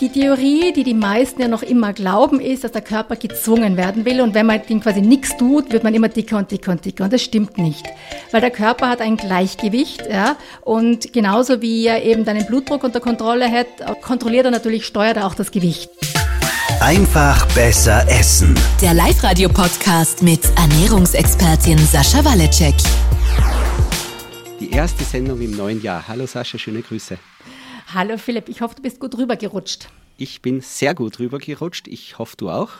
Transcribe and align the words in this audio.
Die 0.00 0.08
Theorie, 0.08 0.72
die 0.72 0.82
die 0.82 0.94
meisten 0.94 1.42
ja 1.42 1.48
noch 1.48 1.62
immer 1.62 1.92
glauben, 1.92 2.40
ist, 2.40 2.64
dass 2.64 2.72
der 2.72 2.80
Körper 2.80 3.16
gezwungen 3.16 3.76
werden 3.76 4.06
will 4.06 4.22
und 4.22 4.32
wenn 4.32 4.46
man 4.46 4.62
dem 4.66 4.80
quasi 4.80 5.02
nichts 5.02 5.36
tut, 5.36 5.72
wird 5.72 5.84
man 5.84 5.92
immer 5.92 6.08
dicker 6.08 6.38
und 6.38 6.50
dicker 6.50 6.70
und 6.72 6.82
dicker. 6.82 7.04
Und 7.04 7.12
das 7.12 7.20
stimmt 7.20 7.58
nicht, 7.58 7.84
weil 8.30 8.40
der 8.40 8.50
Körper 8.50 8.88
hat 8.88 9.02
ein 9.02 9.18
Gleichgewicht 9.18 10.06
ja, 10.10 10.36
und 10.62 11.12
genauso 11.12 11.60
wie 11.60 11.86
er 11.86 12.02
eben 12.02 12.24
deinen 12.24 12.46
Blutdruck 12.46 12.82
unter 12.82 13.00
Kontrolle 13.00 13.50
hat, 13.50 13.66
kontrolliert 14.00 14.46
er 14.46 14.50
natürlich, 14.50 14.86
steuert 14.86 15.18
er 15.18 15.26
auch 15.26 15.34
das 15.34 15.50
Gewicht. 15.50 15.90
Einfach 16.80 17.46
besser 17.54 18.06
essen. 18.08 18.54
Der 18.80 18.94
Live-Radio-Podcast 18.94 20.22
mit 20.22 20.40
Ernährungsexpertin 20.56 21.76
Sascha 21.76 22.24
Waleczek. 22.24 22.74
Die 24.60 24.70
erste 24.70 25.04
Sendung 25.04 25.42
im 25.42 25.50
neuen 25.50 25.82
Jahr. 25.82 26.08
Hallo 26.08 26.24
Sascha, 26.24 26.56
schöne 26.56 26.80
Grüße. 26.80 27.18
Hallo 27.92 28.18
Philipp, 28.18 28.48
ich 28.48 28.60
hoffe, 28.60 28.76
du 28.76 28.82
bist 28.82 29.00
gut 29.00 29.18
rübergerutscht. 29.18 29.88
Ich 30.16 30.42
bin 30.42 30.60
sehr 30.60 30.94
gut 30.94 31.18
rübergerutscht. 31.18 31.88
Ich 31.88 32.18
hoffe, 32.18 32.36
du 32.36 32.48
auch. 32.48 32.70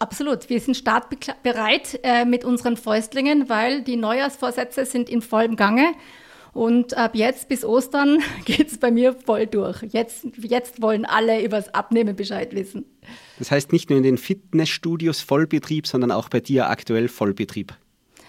Absolut. 0.00 0.48
Wir 0.48 0.60
sind 0.60 0.76
startbereit 0.76 2.00
äh, 2.02 2.24
mit 2.24 2.44
unseren 2.44 2.76
Fäustlingen, 2.76 3.48
weil 3.48 3.82
die 3.82 3.96
Neujahrsvorsätze 3.96 4.86
sind 4.86 5.08
in 5.08 5.22
vollem 5.22 5.54
Gange. 5.54 5.92
Und 6.52 6.96
ab 6.96 7.14
jetzt 7.14 7.48
bis 7.48 7.64
Ostern 7.64 8.18
geht 8.44 8.72
es 8.72 8.78
bei 8.78 8.90
mir 8.90 9.14
voll 9.14 9.46
durch. 9.46 9.82
Jetzt, 9.82 10.26
jetzt 10.38 10.82
wollen 10.82 11.04
alle 11.04 11.44
über 11.44 11.56
das 11.58 11.72
Abnehmen 11.72 12.16
Bescheid 12.16 12.54
wissen. 12.54 12.86
Das 13.38 13.52
heißt 13.52 13.72
nicht 13.72 13.90
nur 13.90 13.98
in 13.98 14.04
den 14.04 14.18
Fitnessstudios 14.18 15.20
Vollbetrieb, 15.20 15.86
sondern 15.86 16.10
auch 16.10 16.28
bei 16.28 16.40
dir 16.40 16.70
aktuell 16.70 17.06
Vollbetrieb. 17.06 17.74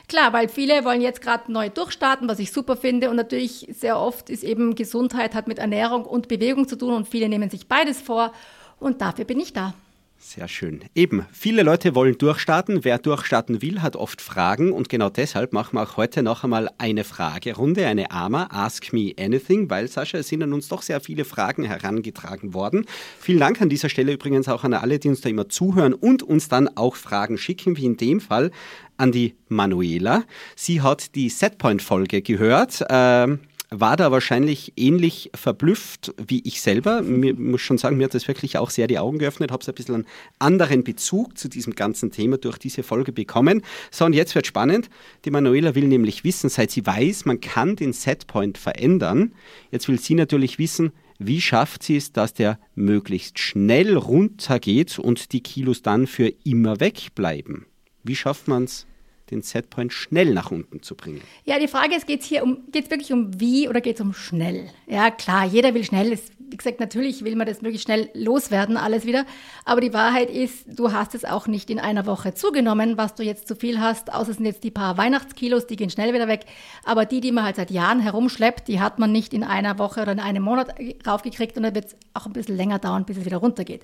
Klar, 0.07 0.33
weil 0.33 0.49
viele 0.49 0.85
wollen 0.85 1.01
jetzt 1.01 1.21
gerade 1.21 1.51
neu 1.51 1.69
durchstarten, 1.69 2.27
was 2.27 2.39
ich 2.39 2.51
super 2.51 2.77
finde. 2.77 3.09
Und 3.09 3.15
natürlich 3.15 3.67
sehr 3.71 3.99
oft 3.99 4.29
ist 4.29 4.43
eben 4.43 4.75
Gesundheit 4.75 5.33
hat 5.33 5.47
mit 5.47 5.59
Ernährung 5.59 6.05
und 6.05 6.27
Bewegung 6.27 6.67
zu 6.67 6.77
tun 6.77 6.93
und 6.93 7.07
viele 7.07 7.29
nehmen 7.29 7.49
sich 7.49 7.67
beides 7.67 8.01
vor. 8.01 8.33
Und 8.79 9.01
dafür 9.01 9.25
bin 9.25 9.39
ich 9.39 9.53
da. 9.53 9.73
Sehr 10.17 10.47
schön. 10.47 10.79
Eben, 10.95 11.25
viele 11.31 11.61
Leute 11.61 11.93
wollen 11.93 12.17
durchstarten. 12.17 12.83
Wer 12.83 12.97
durchstarten 12.97 13.61
will, 13.61 13.83
hat 13.83 13.95
oft 13.95 14.21
Fragen 14.21 14.71
und 14.71 14.89
genau 14.89 15.09
deshalb 15.09 15.53
machen 15.53 15.77
wir 15.77 15.83
auch 15.83 15.97
heute 15.97 16.23
noch 16.23 16.43
einmal 16.43 16.71
eine 16.79 17.03
Fragerunde, 17.03 17.85
eine 17.85 18.09
AMA, 18.09 18.47
Ask 18.49 18.91
Me 18.91 19.13
Anything, 19.19 19.69
weil 19.69 19.87
Sascha, 19.87 20.17
es 20.17 20.29
sind 20.29 20.41
an 20.41 20.53
uns 20.53 20.67
doch 20.67 20.81
sehr 20.81 20.99
viele 20.99 21.25
Fragen 21.25 21.63
herangetragen 21.63 22.55
worden. 22.55 22.87
Vielen 23.19 23.39
Dank 23.39 23.61
an 23.61 23.69
dieser 23.69 23.89
Stelle 23.89 24.13
übrigens 24.13 24.47
auch 24.47 24.63
an 24.63 24.73
alle, 24.73 24.97
die 24.97 25.09
uns 25.09 25.21
da 25.21 25.29
immer 25.29 25.47
zuhören 25.47 25.93
und 25.93 26.23
uns 26.23 26.47
dann 26.47 26.75
auch 26.75 26.95
Fragen 26.95 27.37
schicken, 27.37 27.77
wie 27.77 27.85
in 27.85 27.97
dem 27.97 28.19
Fall 28.19 28.49
an 28.97 29.11
die 29.11 29.35
Manuela. 29.47 30.23
Sie 30.55 30.81
hat 30.81 31.15
die 31.15 31.29
Setpoint-Folge 31.29 32.21
gehört. 32.21 32.83
Ähm, 32.89 33.39
war 33.69 33.97
da 33.97 34.11
wahrscheinlich 34.11 34.73
ähnlich 34.75 35.31
verblüfft 35.33 36.13
wie 36.27 36.41
ich 36.45 36.61
selber. 36.61 37.01
Mir 37.01 37.33
muss 37.33 37.61
schon 37.61 37.77
sagen, 37.77 37.97
mir 37.97 38.05
hat 38.05 38.13
das 38.13 38.27
wirklich 38.27 38.57
auch 38.57 38.69
sehr 38.69 38.87
die 38.87 38.99
Augen 38.99 39.19
geöffnet, 39.19 39.51
habe 39.51 39.63
so 39.63 39.71
ein 39.71 39.75
bisschen 39.75 39.95
einen 39.95 40.07
anderen 40.39 40.83
Bezug 40.83 41.37
zu 41.37 41.49
diesem 41.49 41.75
ganzen 41.75 42.11
Thema 42.11 42.37
durch 42.37 42.57
diese 42.57 42.83
Folge 42.83 43.11
bekommen. 43.11 43.63
So, 43.91 44.05
und 44.05 44.13
jetzt 44.13 44.35
wird 44.35 44.47
spannend. 44.47 44.89
Die 45.25 45.31
Manuela 45.31 45.75
will 45.75 45.87
nämlich 45.87 46.23
wissen, 46.23 46.49
seit 46.49 46.71
sie 46.71 46.85
weiß, 46.85 47.25
man 47.25 47.41
kann 47.41 47.75
den 47.75 47.93
Setpoint 47.93 48.57
verändern. 48.57 49.33
Jetzt 49.71 49.87
will 49.87 49.99
sie 49.99 50.15
natürlich 50.15 50.59
wissen, 50.59 50.91
wie 51.17 51.41
schafft 51.41 51.83
sie 51.83 51.97
es, 51.97 52.11
dass 52.11 52.33
der 52.33 52.59
möglichst 52.75 53.39
schnell 53.39 53.97
runtergeht 53.97 54.99
und 54.99 55.31
die 55.31 55.41
Kilos 55.41 55.81
dann 55.81 56.07
für 56.07 56.31
immer 56.43 56.79
wegbleiben? 56.79 57.65
Wie 58.05 58.15
schafft 58.15 58.47
man 58.47 58.63
es? 58.63 58.85
den 59.31 59.41
Setpoint 59.41 59.91
schnell 59.91 60.33
nach 60.33 60.51
unten 60.51 60.81
zu 60.83 60.95
bringen. 60.95 61.21
Ja, 61.45 61.57
die 61.57 61.67
Frage 61.67 61.95
ist, 61.95 62.05
geht 62.05 62.21
es 62.21 62.27
hier 62.27 62.43
um, 62.43 62.59
geht's 62.71 62.91
wirklich 62.91 63.11
um 63.11 63.39
wie 63.39 63.67
oder 63.67 63.81
geht 63.81 63.95
es 63.95 64.01
um 64.01 64.13
schnell? 64.13 64.69
Ja, 64.87 65.09
klar, 65.09 65.45
jeder 65.45 65.73
will 65.73 65.83
schnell. 65.83 66.17
Wie 66.47 66.57
gesagt, 66.57 66.79
natürlich 66.79 67.23
will 67.23 67.35
man 67.35 67.47
das 67.47 67.63
möglichst 67.63 67.85
schnell 67.85 68.09
loswerden, 68.13 68.77
alles 68.77 69.05
wieder. 69.05 69.25
Aber 69.65 69.81
die 69.81 69.93
Wahrheit 69.93 70.29
ist, 70.29 70.65
du 70.67 70.91
hast 70.91 71.15
es 71.15 71.25
auch 71.25 71.47
nicht 71.47 71.71
in 71.71 71.79
einer 71.79 72.05
Woche 72.05 72.35
zugenommen, 72.35 72.97
was 72.97 73.15
du 73.15 73.23
jetzt 73.23 73.47
zu 73.47 73.55
viel 73.55 73.79
hast. 73.79 74.13
Außer 74.13 74.33
sind 74.33 74.45
jetzt 74.45 74.63
die 74.63 74.69
paar 74.69 74.95
Weihnachtskilos, 74.97 75.65
die 75.65 75.75
gehen 75.75 75.89
schnell 75.89 76.13
wieder 76.13 76.27
weg. 76.27 76.45
Aber 76.83 77.05
die, 77.05 77.19
die 77.19 77.31
man 77.31 77.45
halt 77.45 77.55
seit 77.55 77.71
Jahren 77.71 77.99
herumschleppt, 77.99 78.67
die 78.67 78.79
hat 78.79 78.99
man 78.99 79.11
nicht 79.11 79.33
in 79.33 79.43
einer 79.43 79.79
Woche 79.79 80.03
oder 80.03 80.11
in 80.11 80.19
einem 80.19 80.43
Monat 80.43 80.75
raufgekriegt 81.07 81.57
und 81.57 81.63
dann 81.63 81.73
wird 81.73 81.85
es 81.85 81.95
auch 82.13 82.27
ein 82.27 82.33
bisschen 82.33 82.57
länger 82.57 82.77
dauern, 82.77 83.05
bis 83.05 83.17
es 83.17 83.25
wieder 83.25 83.37
runtergeht. 83.37 83.81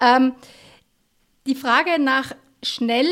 Ähm, 0.00 0.32
die 1.46 1.54
Frage 1.54 2.02
nach 2.02 2.32
schnell 2.62 3.06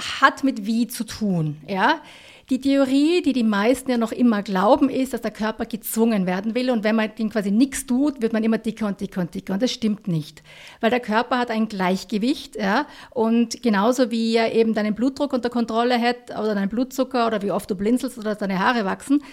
hat 0.00 0.44
mit 0.44 0.66
wie 0.66 0.86
zu 0.86 1.04
tun, 1.04 1.56
ja. 1.66 2.00
Die 2.48 2.60
Theorie, 2.60 3.22
die 3.22 3.32
die 3.32 3.42
meisten 3.42 3.90
ja 3.90 3.98
noch 3.98 4.12
immer 4.12 4.40
glauben, 4.40 4.88
ist, 4.88 5.12
dass 5.12 5.20
der 5.20 5.32
Körper 5.32 5.66
gezwungen 5.66 6.26
werden 6.26 6.54
will 6.54 6.70
und 6.70 6.84
wenn 6.84 6.94
man 6.94 7.12
dem 7.16 7.28
quasi 7.28 7.50
nichts 7.50 7.86
tut, 7.86 8.22
wird 8.22 8.32
man 8.32 8.44
immer 8.44 8.58
dicker 8.58 8.86
und 8.86 9.00
dicker 9.00 9.20
und 9.22 9.34
dicker. 9.34 9.54
Und 9.54 9.62
das 9.62 9.72
stimmt 9.72 10.06
nicht, 10.06 10.44
weil 10.80 10.90
der 10.90 11.00
Körper 11.00 11.38
hat 11.38 11.50
ein 11.50 11.66
Gleichgewicht 11.66 12.54
ja? 12.54 12.86
und 13.10 13.64
genauso 13.64 14.12
wie 14.12 14.36
er 14.36 14.54
eben 14.54 14.74
deinen 14.74 14.94
Blutdruck 14.94 15.32
unter 15.32 15.50
Kontrolle 15.50 16.00
hat 16.00 16.30
oder 16.30 16.54
deinen 16.54 16.68
Blutzucker 16.68 17.26
oder 17.26 17.42
wie 17.42 17.50
oft 17.50 17.68
du 17.68 17.74
blinzelst 17.74 18.16
oder 18.16 18.36
deine 18.36 18.60
Haare 18.60 18.84
wachsen, 18.84 19.24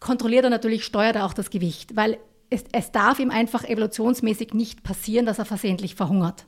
kontrolliert 0.00 0.44
er 0.44 0.50
natürlich, 0.50 0.86
steuert 0.86 1.16
er 1.16 1.26
auch 1.26 1.34
das 1.34 1.50
Gewicht, 1.50 1.96
weil 1.96 2.16
es, 2.48 2.64
es 2.72 2.92
darf 2.92 3.18
ihm 3.18 3.30
einfach 3.30 3.64
evolutionsmäßig 3.64 4.54
nicht 4.54 4.82
passieren, 4.84 5.26
dass 5.26 5.38
er 5.38 5.44
versehentlich 5.44 5.96
verhungert. 5.96 6.46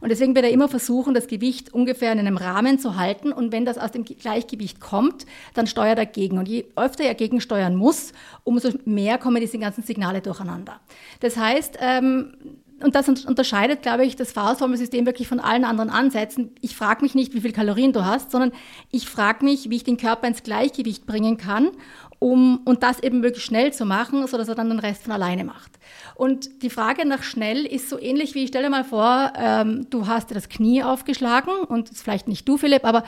Und 0.00 0.08
deswegen 0.08 0.34
wird 0.34 0.44
er 0.44 0.50
immer 0.50 0.68
versuchen, 0.68 1.14
das 1.14 1.26
Gewicht 1.26 1.72
ungefähr 1.72 2.12
in 2.12 2.18
einem 2.18 2.36
Rahmen 2.36 2.78
zu 2.78 2.96
halten. 2.96 3.32
Und 3.32 3.52
wenn 3.52 3.64
das 3.64 3.78
aus 3.78 3.92
dem 3.92 4.04
Gleichgewicht 4.04 4.80
kommt, 4.80 5.26
dann 5.54 5.66
steuert 5.66 5.98
er 5.98 6.06
gegen. 6.06 6.38
Und 6.38 6.48
je 6.48 6.64
öfter 6.76 7.04
er 7.04 7.14
gegensteuern 7.14 7.76
muss, 7.76 8.12
umso 8.44 8.70
mehr 8.84 9.18
kommen 9.18 9.40
diese 9.40 9.58
ganzen 9.58 9.82
Signale 9.82 10.20
durcheinander. 10.20 10.80
Das 11.20 11.36
heißt, 11.36 11.78
ähm, 11.80 12.34
und 12.82 12.94
das 12.94 13.08
unterscheidet, 13.08 13.82
glaube 13.82 14.04
ich, 14.04 14.16
das 14.16 14.32
Faustformelsystem 14.32 15.06
wirklich 15.06 15.28
von 15.28 15.40
allen 15.40 15.64
anderen 15.64 15.90
Ansätzen. 15.90 16.54
Ich 16.60 16.76
frage 16.76 17.02
mich 17.02 17.14
nicht, 17.14 17.34
wie 17.34 17.40
viel 17.40 17.52
Kalorien 17.52 17.92
du 17.92 18.04
hast, 18.04 18.30
sondern 18.30 18.52
ich 18.90 19.08
frage 19.08 19.44
mich, 19.44 19.70
wie 19.70 19.76
ich 19.76 19.84
den 19.84 19.96
Körper 19.96 20.26
ins 20.26 20.42
Gleichgewicht 20.42 21.06
bringen 21.06 21.36
kann, 21.36 21.70
um 22.18 22.60
und 22.64 22.82
das 22.82 23.00
eben 23.00 23.20
möglichst 23.20 23.48
schnell 23.48 23.72
zu 23.72 23.84
machen, 23.84 24.26
sodass 24.26 24.48
er 24.48 24.54
dann 24.54 24.68
den 24.68 24.78
Rest 24.78 25.04
von 25.04 25.12
alleine 25.12 25.44
macht. 25.44 25.72
Und 26.14 26.62
die 26.62 26.70
Frage 26.70 27.06
nach 27.06 27.22
schnell 27.22 27.66
ist 27.66 27.88
so 27.88 27.98
ähnlich 27.98 28.34
wie, 28.34 28.46
stell 28.46 28.62
dir 28.62 28.70
mal 28.70 28.84
vor, 28.84 29.32
ähm, 29.36 29.86
du 29.90 30.06
hast 30.06 30.30
dir 30.30 30.34
das 30.34 30.48
Knie 30.48 30.82
aufgeschlagen 30.82 31.52
und 31.66 31.90
vielleicht 31.94 32.28
nicht 32.28 32.48
du, 32.48 32.56
Philipp, 32.56 32.84
aber 32.84 33.04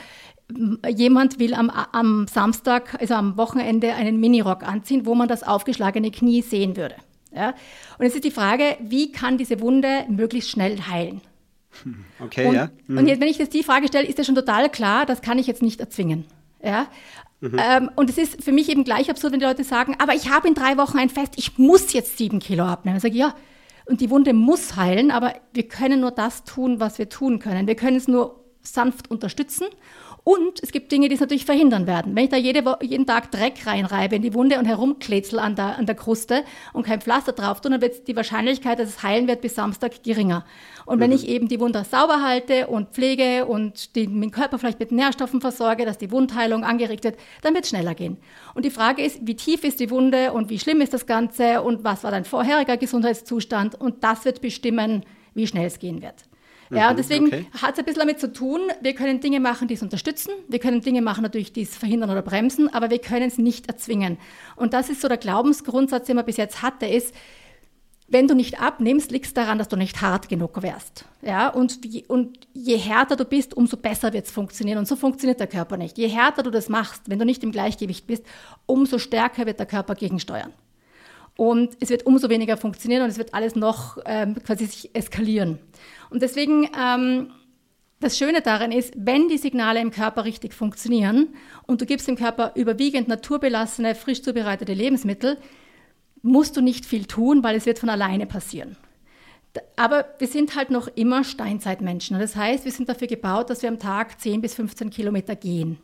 jemand 0.88 1.38
will 1.38 1.54
am, 1.54 1.70
am 1.70 2.26
Samstag, 2.26 3.00
also 3.00 3.14
am 3.14 3.36
Wochenende, 3.36 3.94
einen 3.94 4.20
Minirock 4.20 4.66
anziehen, 4.66 5.06
wo 5.06 5.14
man 5.14 5.28
das 5.28 5.42
aufgeschlagene 5.42 6.10
Knie 6.10 6.42
sehen 6.42 6.76
würde. 6.76 6.96
Ja? 7.34 7.54
Und 7.98 8.04
jetzt 8.04 8.14
ist 8.14 8.24
die 8.24 8.30
Frage, 8.30 8.76
wie 8.80 9.12
kann 9.12 9.38
diese 9.38 9.60
Wunde 9.60 10.04
möglichst 10.08 10.50
schnell 10.50 10.80
heilen? 10.82 11.20
Okay, 12.20 12.46
und, 12.46 12.54
ja. 12.54 12.70
Mhm. 12.86 12.98
Und 12.98 13.06
jetzt, 13.06 13.20
wenn 13.20 13.28
ich 13.28 13.38
jetzt 13.38 13.54
die 13.54 13.62
Frage 13.62 13.88
stelle, 13.88 14.06
ist 14.06 14.18
ja 14.18 14.24
schon 14.24 14.34
total 14.34 14.68
klar, 14.68 15.06
das 15.06 15.22
kann 15.22 15.38
ich 15.38 15.46
jetzt 15.46 15.62
nicht 15.62 15.80
erzwingen. 15.80 16.26
Ja? 16.62 16.86
Mhm. 17.40 17.58
Ähm, 17.58 17.90
und 17.96 18.10
es 18.10 18.18
ist 18.18 18.42
für 18.44 18.52
mich 18.52 18.68
eben 18.68 18.84
gleich 18.84 19.10
absurd, 19.10 19.32
wenn 19.32 19.40
die 19.40 19.46
Leute 19.46 19.64
sagen, 19.64 19.96
aber 19.98 20.14
ich 20.14 20.30
habe 20.30 20.48
in 20.48 20.54
drei 20.54 20.76
Wochen 20.76 20.98
ein 20.98 21.08
Fest, 21.08 21.34
ich 21.36 21.58
muss 21.58 21.92
jetzt 21.92 22.18
sieben 22.18 22.38
Kilo 22.38 22.64
abnehmen. 22.64 22.96
Ich 22.96 23.02
sage, 23.02 23.16
ja, 23.16 23.34
und 23.86 24.00
die 24.00 24.10
Wunde 24.10 24.32
muss 24.32 24.76
heilen, 24.76 25.10
aber 25.10 25.34
wir 25.52 25.66
können 25.66 26.00
nur 26.00 26.12
das 26.12 26.44
tun, 26.44 26.78
was 26.78 26.98
wir 26.98 27.08
tun 27.08 27.40
können. 27.40 27.66
Wir 27.66 27.74
können 27.74 27.96
es 27.96 28.06
nur 28.06 28.44
sanft 28.62 29.10
unterstützen 29.10 29.66
und 30.24 30.62
es 30.62 30.70
gibt 30.70 30.92
Dinge, 30.92 31.08
die 31.08 31.14
es 31.16 31.20
natürlich 31.20 31.44
verhindern 31.44 31.88
werden. 31.88 32.14
Wenn 32.14 32.24
ich 32.24 32.30
da 32.30 32.36
jede, 32.36 32.62
jeden 32.80 33.06
Tag 33.06 33.32
Dreck 33.32 33.66
reinreibe 33.66 34.14
in 34.14 34.22
die 34.22 34.34
Wunde 34.34 34.58
und 34.60 34.66
herumkletzel 34.66 35.40
an 35.40 35.56
der, 35.56 35.78
an 35.78 35.86
der 35.86 35.96
Kruste 35.96 36.44
und 36.72 36.86
kein 36.86 37.00
Pflaster 37.00 37.32
drauf 37.32 37.60
tue, 37.60 37.72
dann 37.72 37.80
wird 37.80 38.06
die 38.06 38.14
Wahrscheinlichkeit, 38.14 38.78
dass 38.78 38.88
es 38.88 39.02
heilen 39.02 39.26
wird, 39.26 39.40
bis 39.40 39.56
Samstag 39.56 40.04
geringer. 40.04 40.44
Und 40.86 41.00
wenn 41.00 41.10
mhm. 41.10 41.16
ich 41.16 41.28
eben 41.28 41.48
die 41.48 41.58
Wunde 41.58 41.84
sauber 41.84 42.22
halte 42.22 42.68
und 42.68 42.90
pflege 42.90 43.46
und 43.46 43.96
den, 43.96 44.20
den 44.20 44.30
Körper 44.30 44.60
vielleicht 44.60 44.78
mit 44.78 44.92
Nährstoffen 44.92 45.40
versorge, 45.40 45.84
dass 45.84 45.98
die 45.98 46.12
Wundheilung 46.12 46.62
angeregt 46.62 47.02
wird, 47.02 47.16
dann 47.40 47.54
wird 47.54 47.64
es 47.64 47.70
schneller 47.70 47.96
gehen. 47.96 48.16
Und 48.54 48.64
die 48.64 48.70
Frage 48.70 49.04
ist, 49.04 49.26
wie 49.26 49.34
tief 49.34 49.64
ist 49.64 49.80
die 49.80 49.90
Wunde 49.90 50.32
und 50.32 50.50
wie 50.50 50.58
schlimm 50.60 50.80
ist 50.82 50.94
das 50.94 51.06
Ganze 51.06 51.62
und 51.62 51.82
was 51.82 52.04
war 52.04 52.12
dein 52.12 52.24
vorheriger 52.24 52.76
Gesundheitszustand? 52.76 53.74
Und 53.74 54.04
das 54.04 54.24
wird 54.24 54.40
bestimmen, 54.40 55.04
wie 55.34 55.48
schnell 55.48 55.66
es 55.66 55.80
gehen 55.80 56.00
wird. 56.00 56.14
Ja, 56.76 56.88
und 56.88 56.94
mhm, 56.94 56.96
deswegen 56.96 57.26
okay. 57.26 57.46
hat 57.60 57.74
es 57.74 57.78
ein 57.78 57.84
bisschen 57.84 58.00
damit 58.00 58.20
zu 58.20 58.32
tun, 58.32 58.60
wir 58.80 58.94
können 58.94 59.20
Dinge 59.20 59.40
machen, 59.40 59.68
die 59.68 59.74
es 59.74 59.82
unterstützen, 59.82 60.30
wir 60.48 60.58
können 60.58 60.80
Dinge 60.80 61.02
machen, 61.02 61.22
natürlich, 61.22 61.52
die 61.52 61.62
es 61.62 61.76
verhindern 61.76 62.10
oder 62.10 62.22
bremsen, 62.22 62.72
aber 62.72 62.90
wir 62.90 62.98
können 62.98 63.28
es 63.28 63.38
nicht 63.38 63.68
erzwingen. 63.68 64.18
Und 64.56 64.72
das 64.72 64.88
ist 64.88 65.00
so 65.00 65.08
der 65.08 65.18
Glaubensgrundsatz, 65.18 66.06
den 66.06 66.16
man 66.16 66.24
bis 66.24 66.36
jetzt 66.36 66.62
hatte, 66.62 66.86
ist, 66.86 67.14
wenn 68.12 68.28
du 68.28 68.34
nicht 68.34 68.60
abnimmst, 68.60 69.10
liegt 69.10 69.26
es 69.26 69.34
daran, 69.34 69.58
dass 69.58 69.68
du 69.68 69.76
nicht 69.76 70.02
hart 70.02 70.28
genug 70.28 70.62
wärst. 70.62 71.06
Ja, 71.22 71.48
und, 71.48 71.82
wie, 71.82 72.04
und 72.06 72.46
je 72.52 72.76
härter 72.76 73.16
du 73.16 73.24
bist, 73.24 73.54
umso 73.54 73.78
besser 73.78 74.12
wird 74.12 74.26
es 74.26 74.30
funktionieren. 74.32 74.78
Und 74.78 74.86
so 74.86 74.96
funktioniert 74.96 75.40
der 75.40 75.46
Körper 75.46 75.78
nicht. 75.78 75.96
Je 75.96 76.08
härter 76.08 76.42
du 76.42 76.50
das 76.50 76.68
machst, 76.68 77.02
wenn 77.06 77.18
du 77.18 77.24
nicht 77.24 77.42
im 77.42 77.52
Gleichgewicht 77.52 78.06
bist, 78.06 78.24
umso 78.66 78.98
stärker 78.98 79.46
wird 79.46 79.58
der 79.58 79.66
Körper 79.66 79.94
gegensteuern. 79.94 80.52
Und 81.36 81.76
es 81.80 81.90
wird 81.90 82.06
umso 82.06 82.28
weniger 82.28 82.56
funktionieren 82.56 83.02
und 83.02 83.08
es 83.08 83.18
wird 83.18 83.34
alles 83.34 83.56
noch 83.56 83.98
ähm, 84.04 84.36
quasi 84.44 84.66
sich 84.66 84.94
eskalieren. 84.94 85.58
Und 86.10 86.22
deswegen, 86.22 86.68
ähm, 86.78 87.30
das 88.00 88.18
Schöne 88.18 88.42
daran 88.42 88.72
ist, 88.72 88.94
wenn 88.96 89.28
die 89.28 89.38
Signale 89.38 89.80
im 89.80 89.92
Körper 89.92 90.24
richtig 90.24 90.54
funktionieren 90.54 91.28
und 91.66 91.80
du 91.80 91.86
gibst 91.86 92.08
dem 92.08 92.16
Körper 92.16 92.52
überwiegend 92.56 93.08
naturbelassene, 93.08 93.94
frisch 93.94 94.22
zubereitete 94.22 94.74
Lebensmittel, 94.74 95.38
musst 96.20 96.56
du 96.56 96.60
nicht 96.60 96.84
viel 96.84 97.06
tun, 97.06 97.42
weil 97.42 97.56
es 97.56 97.66
wird 97.66 97.78
von 97.78 97.88
alleine 97.88 98.26
passieren. 98.26 98.76
Aber 99.76 100.06
wir 100.18 100.28
sind 100.28 100.56
halt 100.56 100.70
noch 100.70 100.88
immer 100.88 101.24
Steinzeitmenschen. 101.24 102.18
Das 102.18 102.36
heißt, 102.36 102.64
wir 102.64 102.72
sind 102.72 102.88
dafür 102.88 103.06
gebaut, 103.06 103.50
dass 103.50 103.62
wir 103.62 103.68
am 103.68 103.78
Tag 103.78 104.20
10 104.20 104.40
bis 104.40 104.54
15 104.54 104.90
Kilometer 104.90 105.36
gehen. 105.36 105.78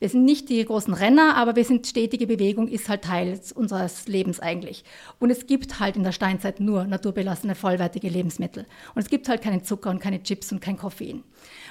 Wir 0.00 0.08
sind 0.08 0.24
nicht 0.24 0.48
die 0.48 0.64
großen 0.64 0.94
Renner, 0.94 1.36
aber 1.36 1.56
wir 1.56 1.64
sind 1.64 1.86
stetige 1.86 2.26
Bewegung, 2.26 2.68
ist 2.68 2.88
halt 2.88 3.02
Teil 3.02 3.38
unseres 3.54 4.08
Lebens 4.08 4.40
eigentlich. 4.40 4.82
Und 5.18 5.28
es 5.28 5.46
gibt 5.46 5.78
halt 5.78 5.94
in 5.94 6.04
der 6.04 6.12
Steinzeit 6.12 6.58
nur 6.58 6.84
naturbelassene, 6.84 7.54
vollwertige 7.54 8.08
Lebensmittel. 8.08 8.64
Und 8.94 9.02
es 9.02 9.10
gibt 9.10 9.28
halt 9.28 9.42
keinen 9.42 9.62
Zucker 9.62 9.90
und 9.90 10.00
keine 10.00 10.22
Chips 10.22 10.52
und 10.52 10.62
kein 10.62 10.78
Koffein. 10.78 11.22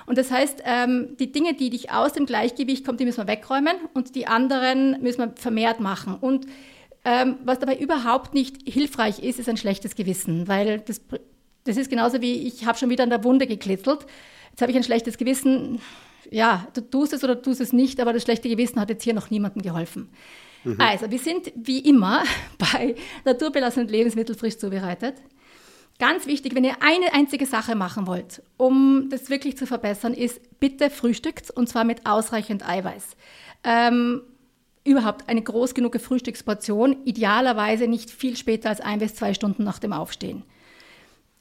Und 0.06 0.20
das 0.20 0.30
heißt, 0.30 0.62
ähm, 0.64 1.18
die 1.20 1.32
Dinge, 1.32 1.56
die 1.56 1.72
dich 1.72 1.92
aus 1.92 2.14
dem 2.14 2.28
Gleichgewicht 2.28 2.86
kommen, 2.86 3.00
die 3.00 3.06
müssen 3.06 3.26
wir 3.26 3.28
wegräumen 3.28 3.76
und 3.96 4.14
die 4.14 4.28
anderen 4.28 5.02
müssen 5.02 5.22
wir 5.22 5.34
vermehrt 5.36 5.80
machen. 5.80 6.16
Und 6.22 6.46
ähm, 7.06 7.38
was 7.46 7.58
dabei 7.58 7.78
überhaupt 7.80 8.36
nicht 8.36 8.58
hilfreich 8.72 9.24
ist, 9.24 9.40
ist 9.40 9.50
ein 9.50 9.58
schlechtes 9.58 9.96
Gewissen, 9.96 10.48
weil 10.48 10.82
das, 10.82 11.02
das 11.64 11.78
ist 11.78 11.90
genauso 11.90 12.22
wie 12.22 12.48
ich 12.48 12.68
habe 12.68 12.78
schon 12.78 12.92
wieder 12.92 13.04
an 13.04 13.10
der 13.10 13.24
Wunde 13.24 13.48
geklitzelt. 13.48 14.06
Jetzt 14.52 14.62
habe 14.62 14.72
ich 14.72 14.78
ein 14.78 14.84
schlechtes 14.84 15.18
Gewissen 15.18 15.80
ja, 16.32 16.68
du 16.74 16.82
tust 16.82 17.14
es 17.14 17.24
oder 17.24 17.42
tust 17.42 17.62
es 17.62 17.74
nicht, 17.74 18.00
aber 18.00 18.14
das 18.14 18.24
schlechte 18.24 18.50
Gewissen 18.50 18.80
hat 18.80 18.90
jetzt 18.90 19.04
hier 19.04 19.14
noch 19.14 19.30
niemandem 19.30 19.62
geholfen. 19.62 20.10
Mhm. 20.64 20.76
Also, 20.80 21.10
wir 21.10 21.20
sind 21.20 21.52
wie 21.56 21.80
immer 21.80 22.24
bei 22.58 22.96
naturbelassenen 23.26 23.88
Lebensmitteln 23.88 24.38
frisch 24.38 24.58
zubereitet. 24.58 25.16
Ganz 26.00 26.28
wichtig, 26.28 26.56
wenn 26.56 26.64
ihr 26.64 26.78
eine 26.80 27.14
einzige 27.14 27.46
Sache 27.46 27.76
machen 27.76 28.08
wollt, 28.08 28.42
um 28.56 29.10
das 29.10 29.30
wirklich 29.30 29.58
zu 29.58 29.68
verbessern, 29.68 30.14
ist 30.14 30.40
bitte 30.60 30.90
frühstückt 30.90 31.52
und 31.52 31.68
zwar 31.68 31.84
mit 31.84 32.06
ausreichend 32.06 32.68
Eiweiß. 32.68 33.18
Ähm, 33.66 34.22
überhaupt 34.86 35.28
eine 35.28 35.42
groß 35.42 35.74
genug 35.74 36.00
Frühstücksportion, 36.00 37.04
idealerweise 37.04 37.88
nicht 37.88 38.12
viel 38.12 38.38
später 38.38 38.70
als 38.70 38.80
ein 38.80 39.00
bis 39.00 39.16
zwei 39.16 39.34
Stunden 39.34 39.66
nach 39.66 39.80
dem 39.80 39.92
Aufstehen. 39.92 40.44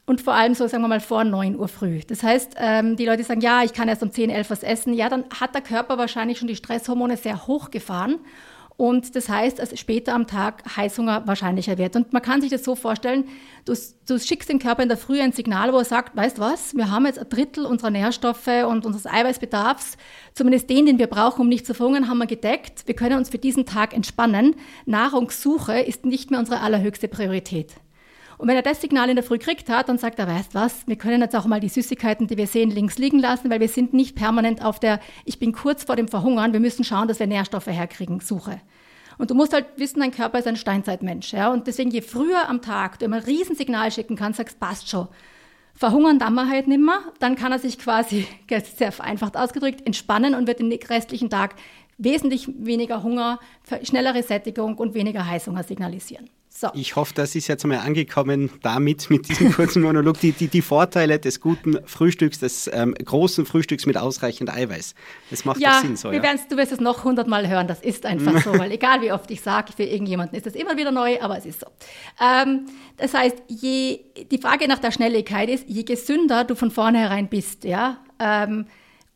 Und 0.08 0.22
vor 0.22 0.32
allem 0.32 0.54
so, 0.54 0.66
sagen 0.66 0.82
wir 0.82 0.88
mal, 0.88 1.00
vor 1.00 1.22
9 1.22 1.58
Uhr 1.58 1.68
früh. 1.68 2.00
Das 2.00 2.22
heißt, 2.22 2.54
ähm, 2.56 2.96
die 2.96 3.04
Leute 3.04 3.24
sagen, 3.24 3.42
ja, 3.42 3.62
ich 3.62 3.74
kann 3.74 3.88
erst 3.88 4.02
um 4.02 4.10
10, 4.10 4.30
11 4.30 4.48
was 4.48 4.62
essen. 4.62 4.94
Ja, 4.94 5.10
dann 5.10 5.24
hat 5.38 5.54
der 5.54 5.60
Körper 5.60 5.98
wahrscheinlich 5.98 6.38
schon 6.38 6.48
die 6.48 6.56
Stresshormone 6.56 7.18
sehr 7.18 7.46
hochgefahren. 7.46 8.18
Und 8.78 9.14
das 9.16 9.28
heißt, 9.28 9.58
dass 9.58 9.78
später 9.78 10.14
am 10.14 10.26
Tag 10.26 10.62
Heißhunger 10.78 11.26
wahrscheinlicher 11.26 11.76
wird. 11.76 11.94
Und 11.94 12.14
man 12.14 12.22
kann 12.22 12.40
sich 12.40 12.48
das 12.48 12.64
so 12.64 12.74
vorstellen, 12.74 13.24
du, 13.66 13.74
du 14.06 14.18
schickst 14.18 14.48
dem 14.48 14.58
Körper 14.58 14.82
in 14.82 14.88
der 14.88 14.96
Früh 14.96 15.20
ein 15.20 15.32
Signal, 15.32 15.74
wo 15.74 15.76
er 15.76 15.84
sagt, 15.84 16.16
weißt 16.16 16.38
was, 16.38 16.74
wir 16.74 16.90
haben 16.90 17.04
jetzt 17.04 17.18
ein 17.18 17.28
Drittel 17.28 17.66
unserer 17.66 17.90
Nährstoffe 17.90 18.48
und 18.66 18.86
unseres 18.86 19.04
Eiweißbedarfs, 19.04 19.98
zumindest 20.32 20.70
den, 20.70 20.86
den 20.86 20.98
wir 20.98 21.08
brauchen, 21.08 21.42
um 21.42 21.48
nicht 21.50 21.66
zu 21.66 21.74
verhungern, 21.74 22.08
haben 22.08 22.16
wir 22.16 22.26
gedeckt. 22.26 22.84
Wir 22.86 22.94
können 22.94 23.18
uns 23.18 23.28
für 23.28 23.36
diesen 23.36 23.66
Tag 23.66 23.92
entspannen. 23.92 24.56
Nahrungssuche 24.86 25.80
ist 25.80 26.06
nicht 26.06 26.30
mehr 26.30 26.40
unsere 26.40 26.60
allerhöchste 26.60 27.08
Priorität. 27.08 27.74
Und 28.38 28.46
wenn 28.46 28.56
er 28.56 28.62
das 28.62 28.80
Signal 28.80 29.10
in 29.10 29.16
der 29.16 29.24
Früh 29.24 29.38
kriegt 29.38 29.68
hat, 29.68 29.88
dann 29.88 29.98
sagt 29.98 30.20
er, 30.20 30.28
weißt 30.28 30.54
was, 30.54 30.86
wir 30.86 30.96
können 30.96 31.20
jetzt 31.20 31.34
auch 31.34 31.46
mal 31.46 31.58
die 31.58 31.68
Süßigkeiten, 31.68 32.28
die 32.28 32.36
wir 32.36 32.46
sehen, 32.46 32.70
links 32.70 32.96
liegen 32.96 33.18
lassen, 33.18 33.50
weil 33.50 33.58
wir 33.58 33.68
sind 33.68 33.92
nicht 33.92 34.14
permanent 34.14 34.64
auf 34.64 34.78
der, 34.78 35.00
ich 35.24 35.40
bin 35.40 35.52
kurz 35.52 35.82
vor 35.82 35.96
dem 35.96 36.06
Verhungern, 36.06 36.52
wir 36.52 36.60
müssen 36.60 36.84
schauen, 36.84 37.08
dass 37.08 37.18
wir 37.18 37.26
Nährstoffe 37.26 37.66
herkriegen, 37.66 38.20
Suche. 38.20 38.60
Und 39.18 39.30
du 39.30 39.34
musst 39.34 39.52
halt 39.52 39.66
wissen, 39.76 39.98
dein 39.98 40.12
Körper 40.12 40.38
ist 40.38 40.46
ein 40.46 40.56
Steinzeitmensch. 40.56 41.32
Ja? 41.32 41.52
Und 41.52 41.66
deswegen, 41.66 41.90
je 41.90 42.00
früher 42.00 42.48
am 42.48 42.62
Tag 42.62 43.00
du 43.00 43.04
immer 43.04 43.16
ein 43.16 43.24
Riesensignal 43.24 43.90
schicken 43.90 44.14
kannst, 44.14 44.38
sagst, 44.38 44.60
passt 44.60 44.88
schon. 44.88 45.08
Verhungern 45.74 46.20
dann 46.20 46.34
wir 46.34 46.48
halt 46.48 46.68
nimmer, 46.68 47.00
dann 47.18 47.36
kann 47.36 47.52
er 47.52 47.58
sich 47.58 47.78
quasi, 47.78 48.26
sehr 48.76 48.92
vereinfacht 48.92 49.36
ausgedrückt, 49.36 49.84
entspannen 49.84 50.34
und 50.34 50.46
wird 50.46 50.60
den 50.60 50.72
restlichen 50.72 51.30
Tag 51.30 51.56
wesentlich 51.98 52.48
weniger 52.56 53.02
Hunger, 53.02 53.40
schnellere 53.82 54.22
Sättigung 54.22 54.76
und 54.76 54.94
weniger 54.94 55.26
Heißhunger 55.26 55.64
signalisieren. 55.64 56.30
So. 56.60 56.70
Ich 56.74 56.96
hoffe, 56.96 57.14
das 57.14 57.36
ist 57.36 57.46
jetzt 57.46 57.64
einmal 57.64 57.78
angekommen 57.78 58.50
damit, 58.62 59.10
mit 59.10 59.28
diesem 59.28 59.52
kurzen 59.54 59.80
Monolog, 59.80 60.18
die, 60.18 60.32
die, 60.32 60.48
die 60.48 60.60
Vorteile 60.60 61.20
des 61.20 61.40
guten 61.40 61.78
Frühstücks, 61.86 62.40
des 62.40 62.68
ähm, 62.72 62.94
großen 62.94 63.46
Frühstücks 63.46 63.86
mit 63.86 63.96
ausreichend 63.96 64.52
Eiweiß. 64.52 64.96
Das 65.30 65.44
macht 65.44 65.60
ja, 65.60 65.74
doch 65.74 65.82
Sinn 65.82 65.96
so. 65.96 66.10
Ja? 66.10 66.20
du 66.20 66.56
wirst 66.56 66.72
es 66.72 66.80
noch 66.80 67.04
hundertmal 67.04 67.46
hören, 67.46 67.68
das 67.68 67.80
ist 67.80 68.04
einfach 68.04 68.42
so, 68.42 68.50
weil 68.58 68.72
egal 68.72 69.02
wie 69.02 69.12
oft 69.12 69.30
ich 69.30 69.40
sage, 69.40 69.72
für 69.72 69.84
irgendjemanden 69.84 70.36
ist 70.36 70.46
das 70.46 70.56
immer 70.56 70.76
wieder 70.76 70.90
neu, 70.90 71.20
aber 71.20 71.38
es 71.38 71.46
ist 71.46 71.60
so. 71.60 71.66
Ähm, 72.20 72.66
das 72.96 73.14
heißt, 73.14 73.36
je, 73.46 74.00
die 74.28 74.38
Frage 74.38 74.66
nach 74.66 74.80
der 74.80 74.90
Schnelligkeit 74.90 75.48
ist, 75.48 75.68
je 75.68 75.84
gesünder 75.84 76.42
du 76.42 76.56
von 76.56 76.72
vornherein 76.72 77.28
bist, 77.28 77.62
ja, 77.62 77.98
ähm, 78.18 78.66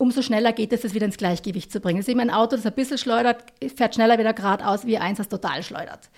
umso 0.02 0.20
schneller 0.20 0.52
geht 0.52 0.72
es, 0.72 0.81
das 0.81 0.94
wieder 0.94 1.06
ins 1.06 1.16
Gleichgewicht 1.16 1.70
zu 1.70 1.78
bringen. 1.78 1.99
Das 1.99 2.08
ist 2.08 2.12
eben 2.12 2.20
ein 2.20 2.31
Auto, 2.31 2.56
das 2.56 2.66
ein 2.66 2.72
bisschen 2.72 2.99
schleudert, 2.99 3.44
fährt 3.76 3.94
schneller 3.94 4.19
wieder 4.19 4.34
geradeaus, 4.34 4.84
wie 4.84 4.99
eins, 4.99 5.19
das 5.19 5.28
total 5.28 5.62
schleudert. 5.62 6.10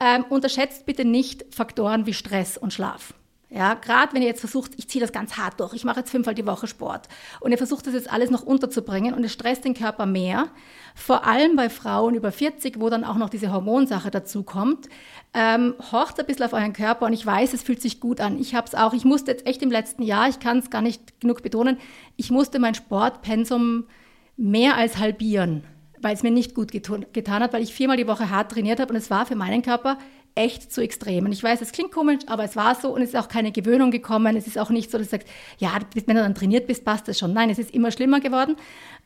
Ähm, 0.00 0.24
unterschätzt 0.28 0.86
bitte 0.86 1.04
nicht 1.04 1.46
Faktoren 1.54 2.04
wie 2.04 2.14
Stress 2.14 2.58
und 2.58 2.72
Schlaf. 2.72 3.14
Ja, 3.50 3.74
gerade 3.74 4.12
wenn 4.12 4.20
ihr 4.20 4.28
jetzt 4.28 4.40
versucht, 4.40 4.72
ich 4.76 4.88
ziehe 4.88 5.00
das 5.00 5.10
ganz 5.10 5.38
hart 5.38 5.58
durch, 5.58 5.72
ich 5.72 5.84
mache 5.84 6.00
jetzt 6.00 6.10
fünfmal 6.10 6.34
die 6.34 6.46
Woche 6.46 6.66
Sport. 6.66 7.08
Und 7.40 7.50
ihr 7.50 7.56
versucht 7.56 7.86
das 7.86 7.94
jetzt 7.94 8.12
alles 8.12 8.30
noch 8.30 8.42
unterzubringen 8.42 9.14
und 9.14 9.24
es 9.24 9.32
stresst 9.32 9.64
den 9.64 9.72
Körper 9.72 10.04
mehr, 10.04 10.48
vor 10.94 11.26
allem 11.26 11.56
bei 11.56 11.70
Frauen 11.70 12.14
über 12.14 12.30
40, 12.30 12.78
wo 12.78 12.90
dann 12.90 13.04
auch 13.04 13.16
noch 13.16 13.30
diese 13.30 13.50
Hormonsache 13.50 14.10
dazu 14.10 14.42
kommt, 14.42 14.90
ähm, 15.32 15.74
horcht 15.92 16.20
ein 16.20 16.26
bisschen 16.26 16.44
auf 16.44 16.52
euren 16.52 16.74
Körper 16.74 17.06
und 17.06 17.14
ich 17.14 17.24
weiß, 17.24 17.54
es 17.54 17.62
fühlt 17.62 17.80
sich 17.80 18.00
gut 18.00 18.20
an. 18.20 18.38
Ich 18.38 18.54
habe 18.54 18.66
es 18.66 18.74
auch, 18.74 18.92
ich 18.92 19.06
musste 19.06 19.30
jetzt 19.30 19.46
echt 19.46 19.62
im 19.62 19.70
letzten 19.70 20.02
Jahr, 20.02 20.28
ich 20.28 20.40
kann 20.40 20.58
es 20.58 20.68
gar 20.68 20.82
nicht 20.82 21.18
genug 21.20 21.42
betonen, 21.42 21.78
ich 22.16 22.30
musste 22.30 22.58
mein 22.58 22.74
Sportpensum 22.74 23.84
mehr 24.36 24.76
als 24.76 24.98
halbieren 24.98 25.64
weil 26.00 26.14
es 26.14 26.22
mir 26.22 26.30
nicht 26.30 26.54
gut 26.54 26.70
getan 26.70 27.42
hat, 27.42 27.52
weil 27.52 27.62
ich 27.62 27.74
viermal 27.74 27.96
die 27.96 28.06
Woche 28.06 28.30
hart 28.30 28.52
trainiert 28.52 28.80
habe 28.80 28.92
und 28.92 28.96
es 28.96 29.10
war 29.10 29.26
für 29.26 29.34
meinen 29.34 29.62
Körper 29.62 29.98
echt 30.38 30.72
zu 30.72 30.80
extrem. 30.80 31.24
Und 31.24 31.32
ich 31.32 31.42
weiß, 31.42 31.60
es 31.60 31.72
klingt 31.72 31.90
komisch, 31.90 32.20
aber 32.28 32.44
es 32.44 32.54
war 32.54 32.76
so 32.76 32.94
und 32.94 33.02
es 33.02 33.10
ist 33.10 33.16
auch 33.16 33.28
keine 33.28 33.50
Gewöhnung 33.50 33.90
gekommen. 33.90 34.36
Es 34.36 34.46
ist 34.46 34.56
auch 34.56 34.70
nicht 34.70 34.90
so, 34.90 34.96
dass 34.96 35.08
du 35.08 35.16
sagst, 35.16 35.28
ja, 35.58 35.72
wenn 36.06 36.16
du 36.16 36.22
dann 36.22 36.34
trainiert 36.34 36.68
bist, 36.68 36.84
passt 36.84 37.08
das 37.08 37.18
schon. 37.18 37.32
Nein, 37.32 37.50
es 37.50 37.58
ist 37.58 37.74
immer 37.74 37.90
schlimmer 37.90 38.20
geworden, 38.20 38.56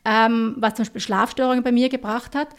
ähm, 0.05 0.55
was 0.57 0.75
zum 0.75 0.83
Beispiel 0.83 1.01
Schlafstörungen 1.01 1.63
bei 1.63 1.71
mir 1.71 1.89
gebracht 1.89 2.35
hat. 2.35 2.49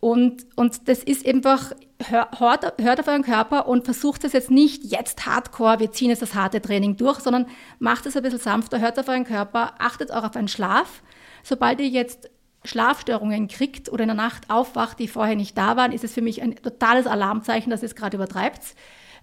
Und, 0.00 0.46
und 0.56 0.88
das 0.88 1.04
ist 1.04 1.24
einfach, 1.26 1.72
hört, 2.08 2.80
hört 2.80 3.00
auf 3.00 3.06
euren 3.06 3.22
Körper 3.22 3.68
und 3.68 3.84
versucht 3.84 4.24
es 4.24 4.32
jetzt 4.32 4.50
nicht 4.50 4.82
jetzt 4.82 5.26
hardcore, 5.26 5.78
wir 5.78 5.92
ziehen 5.92 6.10
jetzt 6.10 6.22
das 6.22 6.34
harte 6.34 6.60
Training 6.60 6.96
durch, 6.96 7.20
sondern 7.20 7.46
macht 7.78 8.06
es 8.06 8.16
ein 8.16 8.22
bisschen 8.24 8.40
sanfter, 8.40 8.80
hört 8.80 8.98
auf 8.98 9.06
euren 9.06 9.24
Körper, 9.24 9.74
achtet 9.78 10.10
auch 10.10 10.24
auf 10.24 10.34
einen 10.34 10.48
Schlaf. 10.48 11.02
Sobald 11.44 11.80
ihr 11.80 11.88
jetzt 11.88 12.30
Schlafstörungen 12.64 13.48
kriegt 13.48 13.90
oder 13.90 14.02
in 14.02 14.08
der 14.08 14.16
Nacht 14.16 14.50
aufwacht, 14.50 14.98
die 14.98 15.08
vorher 15.08 15.36
nicht 15.36 15.56
da 15.58 15.76
waren, 15.76 15.92
ist 15.92 16.04
es 16.04 16.14
für 16.14 16.22
mich 16.22 16.42
ein 16.42 16.56
totales 16.56 17.06
Alarmzeichen, 17.06 17.70
dass 17.70 17.82
es 17.82 17.94
gerade 17.94 18.16
übertreibt. 18.16 18.60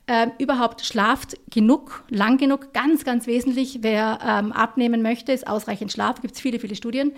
Ähm, 0.07 0.31
überhaupt 0.39 0.81
schlaft 0.81 1.37
genug, 1.51 2.03
lang 2.09 2.37
genug, 2.37 2.73
ganz, 2.73 3.05
ganz 3.05 3.27
wesentlich. 3.27 3.79
Wer 3.81 4.19
ähm, 4.25 4.51
abnehmen 4.51 5.01
möchte, 5.01 5.31
ist 5.31 5.47
ausreichend 5.47 5.91
Schlaf, 5.91 6.21
gibt 6.21 6.33
es 6.33 6.41
viele, 6.41 6.59
viele 6.59 6.75
Studien. 6.75 7.13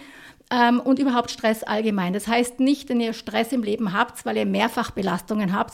Ähm, 0.51 0.79
und 0.81 0.99
überhaupt 0.99 1.31
Stress 1.31 1.63
allgemein. 1.63 2.11
Das 2.13 2.27
heißt 2.27 2.59
nicht, 2.59 2.89
wenn 2.89 2.99
ihr 2.99 3.13
Stress 3.13 3.53
im 3.53 3.63
Leben 3.63 3.93
habt, 3.93 4.25
weil 4.25 4.37
ihr 4.37 4.45
Mehrfachbelastungen 4.45 5.53
habt, 5.53 5.73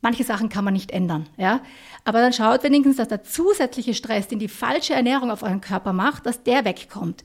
Manche 0.00 0.22
Sachen 0.22 0.48
kann 0.48 0.64
man 0.64 0.74
nicht 0.74 0.92
ändern, 0.92 1.28
ja. 1.36 1.60
Aber 2.04 2.20
dann 2.20 2.32
schaut 2.32 2.62
wenigstens, 2.62 2.98
dass 2.98 3.08
der 3.08 3.24
zusätzliche 3.24 3.94
Stress, 3.94 4.28
den 4.28 4.38
die 4.38 4.46
falsche 4.46 4.94
Ernährung 4.94 5.32
auf 5.32 5.42
euren 5.42 5.60
Körper 5.60 5.92
macht, 5.92 6.24
dass 6.24 6.44
der 6.44 6.64
wegkommt 6.64 7.24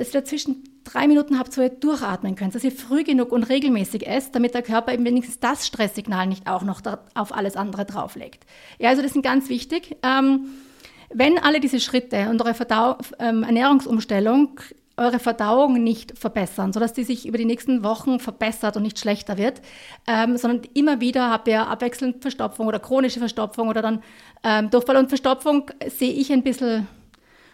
dass 0.00 0.14
ihr 0.14 0.20
dazwischen 0.22 0.64
drei 0.84 1.06
Minuten 1.06 1.38
habt, 1.38 1.56
wo 1.56 1.62
ihr 1.62 1.70
durchatmen 1.70 2.34
könnt, 2.36 2.54
dass 2.54 2.64
ihr 2.64 2.72
früh 2.72 3.04
genug 3.04 3.32
und 3.32 3.44
regelmäßig 3.44 4.06
esst, 4.06 4.34
damit 4.34 4.54
der 4.54 4.62
Körper 4.62 4.92
eben 4.92 5.04
wenigstens 5.04 5.40
das 5.40 5.66
Stresssignal 5.66 6.26
nicht 6.26 6.46
auch 6.46 6.62
noch 6.62 6.82
auf 7.14 7.34
alles 7.34 7.56
andere 7.56 7.84
drauflegt. 7.84 8.44
Ja, 8.78 8.90
also 8.90 9.02
das 9.02 9.12
sind 9.12 9.22
ganz 9.22 9.48
wichtig. 9.48 9.96
Ähm, 10.02 10.46
wenn 11.12 11.38
alle 11.38 11.60
diese 11.60 11.80
Schritte 11.80 12.28
und 12.30 12.40
eure 12.40 12.54
Verdau 12.54 12.98
ähm, 13.18 13.42
Ernährungsumstellung 13.42 14.60
eure 15.00 15.18
Verdauung 15.18 15.82
nicht 15.82 16.16
verbessern, 16.18 16.74
sodass 16.74 16.92
die 16.92 17.04
sich 17.04 17.26
über 17.26 17.38
die 17.38 17.46
nächsten 17.46 17.82
Wochen 17.82 18.20
verbessert 18.20 18.76
und 18.76 18.82
nicht 18.82 18.98
schlechter 18.98 19.38
wird, 19.38 19.62
ähm, 20.06 20.36
sondern 20.36 20.62
immer 20.74 21.00
wieder 21.00 21.30
habt 21.30 21.48
ihr 21.48 21.66
abwechselnd 21.66 22.20
Verstopfung 22.20 22.66
oder 22.66 22.78
chronische 22.78 23.18
Verstopfung 23.18 23.68
oder 23.68 23.80
dann 23.80 24.02
ähm, 24.44 24.68
Durchfall 24.68 24.96
und 24.96 25.08
Verstopfung 25.08 25.70
sehe 25.88 26.12
ich 26.12 26.30
ein 26.30 26.42
bisschen 26.42 26.86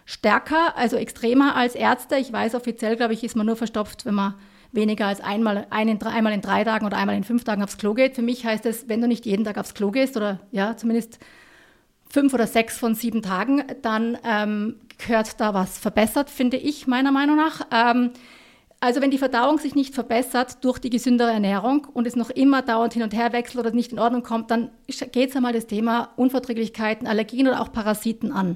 stärker, 0.07 0.77
also 0.77 0.95
extremer 0.95 1.55
als 1.55 1.75
Ärzte. 1.75 2.15
Ich 2.15 2.31
weiß, 2.31 2.55
offiziell, 2.55 2.95
glaube 2.95 3.13
ich, 3.13 3.25
ist 3.25 3.35
man 3.35 3.45
nur 3.45 3.57
verstopft, 3.57 4.05
wenn 4.05 4.15
man 4.15 4.35
weniger 4.71 5.05
als 5.05 5.19
einmal, 5.19 5.67
ein 5.69 5.89
in, 5.89 6.01
einmal 6.01 6.31
in 6.31 6.41
drei 6.41 6.63
Tagen 6.63 6.85
oder 6.85 6.97
einmal 6.97 7.17
in 7.17 7.25
fünf 7.25 7.43
Tagen 7.43 7.61
aufs 7.61 7.77
Klo 7.77 7.93
geht. 7.93 8.15
Für 8.15 8.21
mich 8.21 8.45
heißt 8.45 8.65
es, 8.65 8.87
wenn 8.87 9.01
du 9.01 9.07
nicht 9.07 9.25
jeden 9.25 9.43
Tag 9.43 9.57
aufs 9.57 9.73
Klo 9.73 9.91
gehst 9.91 10.15
oder 10.15 10.39
ja, 10.51 10.77
zumindest 10.77 11.19
fünf 12.09 12.33
oder 12.33 12.47
sechs 12.47 12.77
von 12.77 12.95
sieben 12.95 13.21
Tagen, 13.21 13.63
dann 13.81 14.17
ähm, 14.23 14.77
gehört 14.97 15.41
da 15.41 15.53
was 15.53 15.77
verbessert, 15.77 16.29
finde 16.29 16.55
ich 16.55 16.87
meiner 16.87 17.11
Meinung 17.11 17.35
nach. 17.35 17.67
Ähm, 17.71 18.11
also 18.79 19.01
wenn 19.01 19.11
die 19.11 19.17
Verdauung 19.17 19.57
sich 19.57 19.75
nicht 19.75 19.93
verbessert 19.93 20.63
durch 20.63 20.79
die 20.79 20.89
gesündere 20.89 21.31
Ernährung 21.31 21.85
und 21.93 22.07
es 22.07 22.15
noch 22.15 22.29
immer 22.29 22.61
dauernd 22.61 22.93
hin 22.93 23.03
und 23.03 23.13
her 23.13 23.33
wechselt 23.33 23.59
oder 23.59 23.71
nicht 23.71 23.91
in 23.91 23.99
Ordnung 23.99 24.23
kommt, 24.23 24.51
dann 24.51 24.69
geht 25.11 25.31
es 25.31 25.35
einmal 25.35 25.51
das 25.51 25.67
Thema 25.67 26.13
Unverträglichkeiten, 26.15 27.07
Allergien 27.07 27.47
oder 27.47 27.59
auch 27.59 27.73
Parasiten 27.73 28.31
an. 28.31 28.55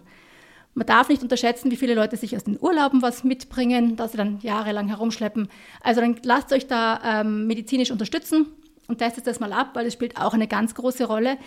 Man 0.73 0.87
darf 0.87 1.09
nicht 1.09 1.21
unterschätzen, 1.21 1.69
wie 1.69 1.75
viele 1.75 1.95
Leute 1.95 2.15
sich 2.15 2.35
aus 2.35 2.45
den 2.45 2.57
Urlauben 2.59 3.01
was 3.01 3.23
mitbringen, 3.23 3.97
dass 3.97 4.11
sie 4.11 4.17
dann 4.17 4.39
jahrelang 4.41 4.87
herumschleppen. 4.87 5.49
Also 5.81 5.99
dann 5.99 6.15
lasst 6.23 6.53
euch 6.53 6.67
da 6.67 7.21
ähm, 7.21 7.45
medizinisch 7.47 7.91
unterstützen 7.91 8.47
und 8.87 8.99
testet 8.99 9.27
das 9.27 9.39
mal 9.39 9.51
ab, 9.51 9.71
weil 9.73 9.85
es 9.85 9.93
spielt 9.93 10.17
auch 10.17 10.33
eine 10.33 10.47
ganz 10.47 10.73
große 10.73 11.05
Rolle. 11.05 11.37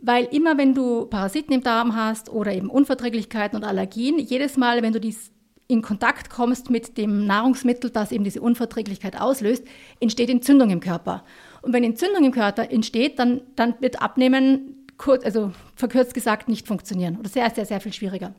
Weil 0.00 0.26
immer 0.26 0.56
wenn 0.58 0.74
du 0.74 1.06
Parasiten 1.06 1.52
im 1.52 1.62
Darm 1.64 1.96
hast 1.96 2.30
oder 2.30 2.52
eben 2.52 2.70
Unverträglichkeiten 2.70 3.56
und 3.56 3.64
Allergien, 3.64 4.20
jedes 4.20 4.56
Mal, 4.56 4.80
wenn 4.82 4.92
du 4.92 5.00
dies 5.00 5.32
in 5.66 5.82
Kontakt 5.82 6.30
kommst 6.30 6.70
mit 6.70 6.96
dem 6.96 7.26
Nahrungsmittel, 7.26 7.90
das 7.90 8.12
eben 8.12 8.24
diese 8.24 8.40
Unverträglichkeit 8.40 9.20
auslöst, 9.20 9.64
entsteht 10.00 10.30
Entzündung 10.30 10.70
im 10.70 10.80
Körper. 10.80 11.24
Und 11.62 11.72
wenn 11.72 11.84
Entzündung 11.84 12.24
im 12.24 12.32
Körper 12.32 12.70
entsteht, 12.70 13.18
dann, 13.18 13.42
dann 13.54 13.74
wird 13.80 14.00
Abnehmen, 14.00 14.77
kurz, 14.98 15.24
also 15.24 15.52
verkürzt 15.74 16.12
gesagt, 16.12 16.48
nicht 16.48 16.66
funktionieren 16.66 17.16
oder 17.16 17.28
sehr, 17.28 17.50
sehr, 17.50 17.64
sehr 17.64 17.80
viel 17.80 17.92
schwieriger. 17.92 18.34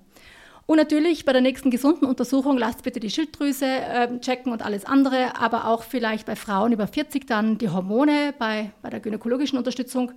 Und 0.69 0.77
natürlich 0.77 1.25
bei 1.25 1.33
der 1.33 1.41
nächsten 1.41 1.71
gesunden 1.71 2.05
Untersuchung 2.05 2.55
lasst 2.55 2.83
bitte 2.83 2.99
die 2.99 3.09
Schilddrüse 3.09 3.65
äh, 3.65 4.19
checken 4.19 4.51
und 4.51 4.63
alles 4.63 4.85
andere, 4.85 5.35
aber 5.35 5.65
auch 5.65 5.81
vielleicht 5.81 6.27
bei 6.27 6.35
Frauen 6.35 6.71
über 6.71 6.85
40 6.85 7.25
dann 7.25 7.57
die 7.57 7.69
Hormone 7.69 8.35
bei, 8.37 8.69
bei 8.83 8.91
der 8.91 8.99
gynäkologischen 8.99 9.57
Unterstützung. 9.57 10.11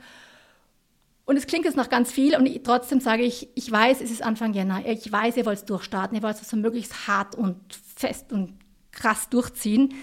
Und 1.25 1.39
es 1.39 1.47
klingt 1.47 1.65
jetzt 1.65 1.77
nach 1.79 1.89
ganz 1.89 2.13
viel 2.13 2.37
und 2.37 2.45
ich, 2.45 2.63
trotzdem 2.65 3.01
sage 3.01 3.23
ich, 3.23 3.49
ich 3.55 3.73
weiß, 3.73 4.03
es 4.03 4.11
ist 4.11 4.23
Anfang 4.23 4.53
Jänner, 4.53 4.83
ich 4.85 5.11
weiß, 5.11 5.39
ihr 5.39 5.47
wollt 5.47 5.57
es 5.57 5.65
durchstarten, 5.65 6.17
ihr 6.17 6.23
wollt 6.23 6.37
es 6.37 6.47
so 6.47 6.59
möglichst 6.59 7.07
hart 7.07 7.35
und 7.35 7.57
fest 7.97 8.31
und 8.31 8.59
krass 8.91 9.31
durchziehen. 9.31 9.95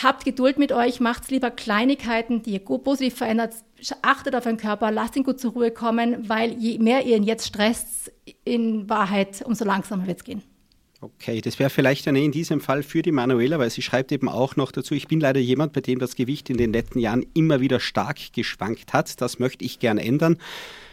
Habt 0.00 0.24
Geduld 0.24 0.58
mit 0.58 0.70
euch, 0.70 1.00
macht 1.00 1.30
lieber 1.30 1.50
Kleinigkeiten, 1.50 2.42
die 2.42 2.52
ihr 2.52 2.60
positiv 2.60 3.16
verändert. 3.16 3.54
Achtet 4.02 4.36
auf 4.36 4.46
euren 4.46 4.56
Körper, 4.56 4.92
lasst 4.92 5.16
ihn 5.16 5.24
gut 5.24 5.40
zur 5.40 5.52
Ruhe 5.52 5.72
kommen, 5.72 6.28
weil 6.28 6.52
je 6.52 6.78
mehr 6.78 7.04
ihr 7.04 7.16
ihn 7.16 7.24
jetzt 7.24 7.46
stresst, 7.48 8.12
in 8.44 8.88
Wahrheit, 8.88 9.42
umso 9.44 9.64
langsamer 9.64 10.06
wird 10.06 10.18
es 10.18 10.24
gehen. 10.24 10.42
Okay, 11.00 11.40
das 11.40 11.58
wäre 11.58 11.70
vielleicht 11.70 12.06
eine 12.08 12.22
in 12.22 12.30
diesem 12.30 12.60
Fall 12.60 12.82
für 12.82 13.00
die 13.00 13.10
Manuela, 13.10 13.58
weil 13.58 13.70
sie 13.70 13.80
schreibt 13.80 14.12
eben 14.12 14.28
auch 14.28 14.56
noch 14.56 14.70
dazu, 14.70 14.94
ich 14.94 15.08
bin 15.08 15.18
leider 15.18 15.40
jemand, 15.40 15.72
bei 15.72 15.80
dem 15.80 15.98
das 15.98 16.14
Gewicht 16.14 16.50
in 16.50 16.58
den 16.58 16.72
letzten 16.72 16.98
Jahren 16.98 17.24
immer 17.32 17.60
wieder 17.60 17.80
stark 17.80 18.18
geschwankt 18.34 18.92
hat. 18.92 19.20
Das 19.20 19.38
möchte 19.38 19.64
ich 19.64 19.78
gerne 19.78 20.02
ändern. 20.04 20.36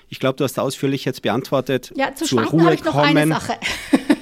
Ich 0.08 0.20
glaube, 0.20 0.38
du 0.38 0.46
hast 0.46 0.58
ausführlich 0.58 1.04
jetzt 1.04 1.22
beantwortet. 1.22 1.92
Ja, 1.96 2.16
zu 2.16 2.25
zur 2.25 2.46
Ruhe 2.46 2.74
ich 2.74 2.84
noch 2.84 2.94
kommen. 2.94 3.18
eine 3.18 3.27
Sache. 3.27 3.54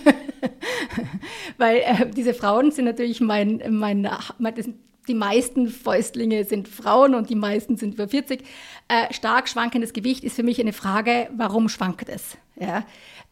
Weil 1.58 1.78
äh, 1.78 2.10
diese 2.10 2.34
Frauen 2.34 2.72
sind 2.72 2.86
natürlich 2.86 3.22
mein, 3.22 3.62
mein, 3.70 4.10
mein 4.38 4.56
das, 4.56 4.70
die 5.08 5.14
meisten 5.14 5.68
Fäustlinge 5.68 6.44
sind 6.46 6.68
Frauen 6.68 7.16
und 7.16 7.30
die 7.30 7.36
meisten 7.36 7.78
sind 7.78 7.94
über 7.94 8.08
40. 8.08 8.42
Äh, 8.88 9.14
stark 9.14 9.48
schwankendes 9.48 9.94
Gewicht 9.94 10.24
ist 10.24 10.36
für 10.36 10.44
mich 10.44 10.60
eine 10.60 10.74
Frage, 10.74 11.30
warum 11.36 11.70
schwankt 11.70 12.10
es? 12.10 12.38
Ja? 12.60 12.86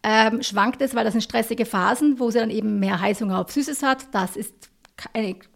Ähm, 0.04 0.44
schwankt 0.44 0.82
es, 0.82 0.96
weil 0.96 1.04
das 1.04 1.14
sind 1.14 1.22
stressige 1.22 1.66
Phasen, 1.66 2.20
wo 2.20 2.30
sie 2.30 2.40
dann 2.40 2.50
eben 2.50 2.80
mehr 2.80 3.00
Heißhunger 3.00 3.40
auf 3.40 3.52
Süßes 3.52 3.82
hat. 3.84 4.14
Das 4.14 4.36
ist 4.36 4.70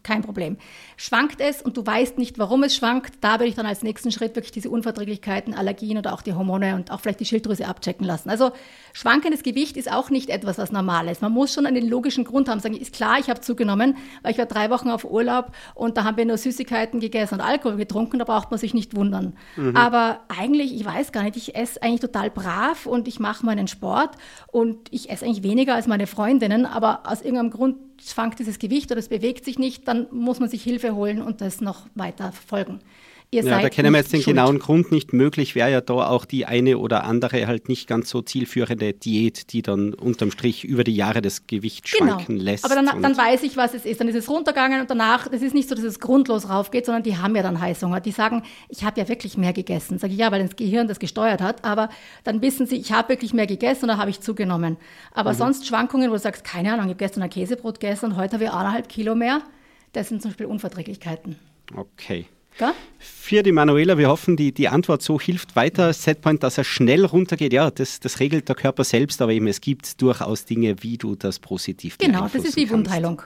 kein 0.04 0.24
Problem. 0.24 0.58
Schwankt 0.98 1.42
es 1.42 1.62
und 1.62 1.78
du 1.78 1.86
weißt 1.86 2.18
nicht, 2.18 2.40
warum 2.40 2.64
es 2.64 2.76
schwankt, 2.76 3.16
da 3.22 3.34
würde 3.34 3.46
ich 3.46 3.56
dann 3.56 3.68
als 3.68 3.84
nächsten 3.84 4.12
Schritt 4.12 4.36
wirklich 4.36 4.52
diese 4.52 4.70
Unverträglichkeiten, 4.70 5.54
Allergien 5.54 5.98
oder 5.98 6.14
auch 6.14 6.22
die 6.22 6.34
Hormone 6.34 6.76
und 6.76 6.92
auch 6.92 7.00
vielleicht 7.00 7.20
die 7.20 7.26
Schilddrüse 7.26 7.68
abchecken 7.68 8.06
lassen. 8.06 8.30
Also 8.30 8.52
schwankendes 8.94 9.44
Gewicht 9.44 9.78
ist 9.78 9.92
auch 9.92 10.10
nicht 10.10 10.30
etwas, 10.30 10.58
was 10.58 10.72
normal 10.72 11.08
ist. 11.08 11.22
Man 11.22 11.32
muss 11.32 11.54
schon 11.54 11.68
einen 11.68 11.88
logischen 11.88 12.24
Grund 12.24 12.50
haben. 12.50 12.60
Sagen, 12.60 12.76
ist 12.76 12.94
klar, 12.94 13.20
ich 13.20 13.30
habe 13.30 13.40
zugenommen, 13.40 13.98
weil 14.24 14.32
ich 14.32 14.38
war 14.40 14.48
drei 14.48 14.70
Wochen 14.72 14.90
auf 14.90 15.06
Urlaub 15.06 15.52
und 15.76 15.98
da 15.98 16.04
haben 16.04 16.18
wir 16.18 16.26
nur 16.26 16.38
Süßigkeiten 16.38 17.00
gegessen 17.00 17.36
und 17.36 17.42
Alkohol 17.42 17.78
getrunken, 17.78 18.20
da 18.20 18.26
braucht 18.26 18.50
man 18.50 18.60
sich 18.60 18.74
nicht 18.74 18.96
wundern. 18.96 19.38
Mhm. 19.56 19.78
Aber 19.78 20.22
eigentlich, 20.36 20.76
ich 20.76 20.84
weiß 20.84 21.12
gar 21.12 21.24
nicht, 21.24 21.38
ich 21.38 21.56
esse 21.56 21.82
eigentlich 21.84 22.02
total 22.02 22.32
brav 22.32 22.88
und 22.88 23.08
ich 23.08 23.20
mache 23.20 23.46
meinen 23.46 23.68
Sport 23.68 24.16
und 24.48 24.92
ich 24.92 25.12
esse 25.12 25.26
eigentlich 25.26 25.44
weniger 25.44 25.76
als 25.76 25.88
meine 25.88 26.08
Freundinnen, 26.08 26.66
aber 26.66 27.02
aus 27.06 27.22
irgendeinem 27.22 27.52
Grund 27.52 27.87
schwankt 28.02 28.40
dieses 28.40 28.60
Gewicht 28.60 28.92
oder 28.92 29.00
es 29.00 29.10
bewegt 29.10 29.46
sich 29.46 29.60
nicht, 29.60 29.88
dann 29.88 30.08
muss 30.12 30.40
man 30.40 30.50
sich 30.50 30.64
Hilfe 30.64 30.96
holen 30.96 31.22
und 31.22 31.42
das 31.42 31.62
noch 31.62 31.88
weiter 31.96 32.32
verfolgen. 32.32 32.80
Ihr 33.30 33.44
ja, 33.44 33.62
da 33.62 33.68
kennen 33.68 33.92
wir 33.92 34.00
jetzt 34.00 34.14
den 34.14 34.22
schuld. 34.22 34.38
genauen 34.38 34.58
Grund 34.58 34.90
nicht. 34.90 35.12
Möglich 35.12 35.54
wäre 35.54 35.70
ja 35.70 35.82
da 35.82 36.08
auch 36.08 36.24
die 36.24 36.46
eine 36.46 36.78
oder 36.78 37.04
andere 37.04 37.46
halt 37.46 37.68
nicht 37.68 37.86
ganz 37.86 38.10
so 38.10 38.22
zielführende 38.22 38.94
Diät, 38.94 39.52
die 39.52 39.62
dann 39.62 39.94
unterm 39.94 40.32
Strich 40.32 40.64
über 40.64 40.86
die 40.86 40.96
Jahre 40.96 41.22
das 41.22 41.46
Gewicht 41.46 41.92
genau. 41.92 42.14
schwanken 42.14 42.38
lässt. 42.38 42.64
Aber 42.64 42.76
dann, 42.76 43.02
dann 43.02 43.18
weiß 43.18 43.44
ich, 43.44 43.58
was 43.58 43.74
es 43.74 43.86
ist. 43.86 44.00
Dann 44.00 44.08
ist 44.08 44.16
es 44.16 44.30
runtergegangen 44.30 44.80
und 44.80 44.90
danach, 44.90 45.28
das 45.28 45.42
ist 45.42 45.54
nicht 45.54 45.68
so, 45.68 45.76
dass 45.76 45.84
es 45.84 46.00
grundlos 46.00 46.50
raufgeht, 46.50 46.86
sondern 46.86 47.04
die 47.04 47.18
haben 47.18 47.36
ja 47.36 47.44
dann 47.44 47.60
Heißhunger. 47.60 48.00
Die 48.00 48.12
sagen, 48.12 48.44
ich 48.70 48.86
habe 48.86 48.98
ja 49.02 49.10
wirklich 49.10 49.36
mehr 49.38 49.52
gegessen. 49.52 50.00
Sage 50.00 50.14
ich, 50.14 50.20
ja, 50.20 50.32
weil 50.32 50.42
das 50.44 50.56
Gehirn 50.56 50.88
das 50.88 51.00
gesteuert 51.00 51.42
hat. 51.42 51.66
Aber 51.66 51.90
dann 52.24 52.42
wissen 52.42 52.66
sie, 52.66 52.78
ich 52.78 52.94
habe 52.94 53.10
wirklich 53.10 53.34
mehr 53.34 53.48
gegessen 53.48 53.84
und 53.84 53.90
dann 53.90 53.98
habe 53.98 54.10
ich 54.10 54.22
zugenommen. 54.22 54.78
Aber 55.12 55.34
mhm. 55.34 55.38
sonst 55.38 55.68
Schwankungen, 55.68 56.10
wo 56.10 56.14
du 56.14 56.20
sagst, 56.20 56.46
keine 56.46 56.72
Ahnung, 56.72 56.86
ich 56.86 56.92
habe 56.92 57.00
gestern 57.00 57.24
ein 57.24 57.30
Käsebrot 57.30 57.82
gegessen 57.82 58.06
und 58.06 58.16
heute 58.16 58.36
habe 58.36 58.46
ich 58.46 58.52
eineinhalb 58.52 58.88
Kilo 58.88 59.16
mehr. 59.16 59.42
Das 59.92 60.08
sind 60.08 60.22
zum 60.22 60.32
Beispiel 60.32 60.46
Unverträglichkeiten. 60.46 61.36
Okay. 61.76 62.28
Gell? 62.58 62.74
Für 63.00 63.44
die 63.44 63.52
Manuela, 63.52 63.98
wir 63.98 64.10
hoffen, 64.10 64.36
die, 64.36 64.52
die 64.52 64.68
Antwort 64.68 65.02
so 65.02 65.20
hilft 65.20 65.56
weiter. 65.56 65.94
Setpoint, 65.94 66.44
dass 66.44 66.58
er 66.58 66.64
schnell 66.64 67.06
runtergeht, 67.06 67.54
ja, 67.54 67.70
das, 67.70 68.00
das 68.00 68.20
regelt 68.20 68.48
der 68.50 68.56
Körper 68.56 68.84
selbst, 68.84 69.22
aber 69.22 69.32
eben 69.32 69.48
es 69.48 69.62
gibt 69.62 70.02
durchaus 70.02 70.46
Dinge, 70.46 70.82
wie 70.82 70.98
du 70.98 71.16
das 71.16 71.40
positiv 71.40 71.98
Genau, 71.98 72.28
das 72.28 72.44
ist 72.44 72.56
wie 72.56 72.70
Wundheilung. 72.70 73.18
Du 73.18 73.24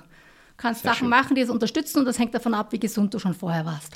kannst 0.58 0.82
Sehr 0.82 0.92
Sachen 0.92 1.06
schön. 1.06 1.10
machen, 1.10 1.36
die 1.36 1.42
es 1.42 1.50
unterstützen 1.50 2.00
und 2.00 2.06
das 2.06 2.20
hängt 2.20 2.34
davon 2.34 2.54
ab, 2.54 2.72
wie 2.72 2.80
gesund 2.80 3.14
du 3.14 3.20
schon 3.20 3.34
vorher 3.34 3.66
warst. 3.66 3.94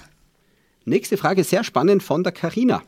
Nächste 0.85 1.17
Frage, 1.17 1.43
sehr 1.43 1.63
spannend 1.63 2.03
von 2.03 2.23
der 2.23 2.31
Karina. 2.31 2.83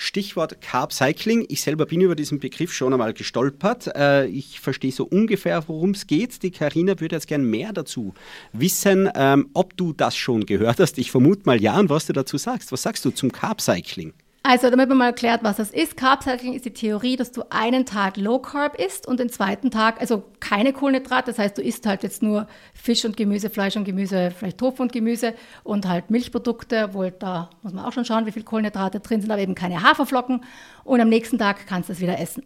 Stichwort 0.00 0.62
Carb 0.62 0.94
Cycling. 0.94 1.44
Ich 1.50 1.60
selber 1.60 1.84
bin 1.84 2.00
über 2.00 2.14
diesen 2.14 2.40
Begriff 2.40 2.72
schon 2.72 2.94
einmal 2.94 3.12
gestolpert. 3.12 3.94
Äh, 3.94 4.28
ich 4.28 4.58
verstehe 4.58 4.92
so 4.92 5.04
ungefähr, 5.04 5.62
worum 5.68 5.90
es 5.90 6.06
geht. 6.06 6.42
Die 6.42 6.50
Karina 6.50 6.98
würde 6.98 7.16
jetzt 7.16 7.26
gern 7.26 7.44
mehr 7.44 7.74
dazu 7.74 8.14
wissen, 8.54 9.10
ähm, 9.14 9.50
ob 9.52 9.76
du 9.76 9.92
das 9.92 10.16
schon 10.16 10.46
gehört 10.46 10.80
hast. 10.80 10.96
Ich 10.96 11.10
vermute 11.10 11.42
mal 11.44 11.60
ja 11.60 11.78
und 11.78 11.90
was 11.90 12.06
du 12.06 12.14
dazu 12.14 12.38
sagst. 12.38 12.72
Was 12.72 12.82
sagst 12.82 13.04
du 13.04 13.10
zum 13.10 13.30
Carb 13.30 13.60
Cycling? 13.60 14.14
Also, 14.42 14.70
damit 14.70 14.88
man 14.88 14.96
mal 14.96 15.06
erklärt, 15.06 15.42
was 15.42 15.58
das 15.58 15.70
ist. 15.70 15.98
Carb 15.98 16.22
Cycling 16.22 16.54
ist 16.54 16.64
die 16.64 16.72
Theorie, 16.72 17.16
dass 17.16 17.30
du 17.30 17.42
einen 17.50 17.84
Tag 17.84 18.16
Low 18.16 18.38
Carb 18.38 18.80
isst 18.80 19.06
und 19.06 19.20
den 19.20 19.28
zweiten 19.28 19.70
Tag, 19.70 20.00
also 20.00 20.22
keine 20.40 20.72
Kohlenhydrate. 20.72 21.30
Das 21.30 21.38
heißt, 21.38 21.58
du 21.58 21.62
isst 21.62 21.84
halt 21.84 22.02
jetzt 22.02 22.22
nur 22.22 22.46
Fisch 22.72 23.04
und 23.04 23.18
Gemüse, 23.18 23.50
Fleisch 23.50 23.76
und 23.76 23.84
Gemüse, 23.84 24.30
vielleicht 24.30 24.56
Tofu 24.56 24.82
und 24.82 24.92
Gemüse 24.92 25.34
und 25.62 25.86
halt 25.86 26.10
Milchprodukte, 26.10 26.84
obwohl 26.86 27.10
da 27.10 27.50
muss 27.60 27.74
man 27.74 27.84
auch 27.84 27.92
schon 27.92 28.06
schauen, 28.06 28.24
wie 28.24 28.32
viel 28.32 28.42
Kohlenhydrate 28.42 29.00
drin 29.00 29.20
sind, 29.20 29.30
aber 29.30 29.42
eben 29.42 29.54
keine 29.54 29.82
Haferflocken. 29.82 30.42
Und 30.84 31.00
am 31.02 31.10
nächsten 31.10 31.36
Tag 31.36 31.66
kannst 31.66 31.90
du 31.90 31.92
es 31.92 32.00
wieder 32.00 32.18
essen. 32.18 32.42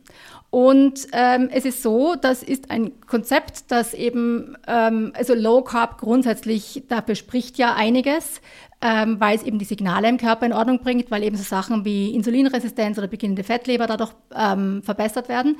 Und 0.50 1.06
ähm, 1.12 1.48
es 1.52 1.64
ist 1.64 1.82
so, 1.82 2.16
das 2.16 2.42
ist 2.42 2.72
ein 2.72 3.00
Konzept, 3.06 3.70
das 3.70 3.94
eben, 3.94 4.56
ähm, 4.66 5.12
also 5.14 5.34
Low 5.34 5.62
Carb 5.62 5.98
grundsätzlich, 5.98 6.82
dafür 6.88 7.14
spricht 7.14 7.56
ja 7.56 7.74
einiges 7.74 8.40
ähm, 8.80 9.20
weil 9.20 9.36
es 9.36 9.42
eben 9.42 9.58
die 9.58 9.64
Signale 9.64 10.08
im 10.08 10.18
Körper 10.18 10.46
in 10.46 10.52
Ordnung 10.52 10.80
bringt, 10.80 11.10
weil 11.10 11.22
eben 11.22 11.36
so 11.36 11.42
Sachen 11.42 11.84
wie 11.84 12.14
Insulinresistenz 12.14 12.98
oder 12.98 13.08
beginnende 13.08 13.44
Fettleber 13.44 13.86
dadurch 13.86 14.12
ähm, 14.34 14.82
verbessert 14.82 15.28
werden. 15.28 15.56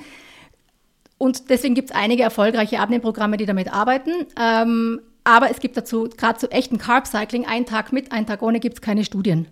Und 1.19 1.49
deswegen 1.51 1.75
gibt 1.75 1.91
es 1.91 1.97
einige 1.97 2.23
erfolgreiche 2.23 2.81
Abnehmprogramme, 2.81 3.37
die 3.37 3.47
damit 3.47 3.73
arbeiten. 3.73 4.11
Ähm, 4.41 5.01
aber 5.25 5.51
es 5.51 5.61
gibt 5.61 5.77
dazu, 5.77 6.09
gerade 6.17 6.39
zu 6.39 6.51
echten 6.51 6.79
Carb 6.79 7.07
Cycling, 7.07 7.47
einen 7.47 7.65
Tag 7.65 7.93
mit, 7.93 8.13
einen 8.13 8.27
Tag 8.27 8.43
ohne, 8.43 8.61
gibt 8.61 8.75
es 8.77 8.81
keine 8.83 9.05
Studien. 9.05 9.47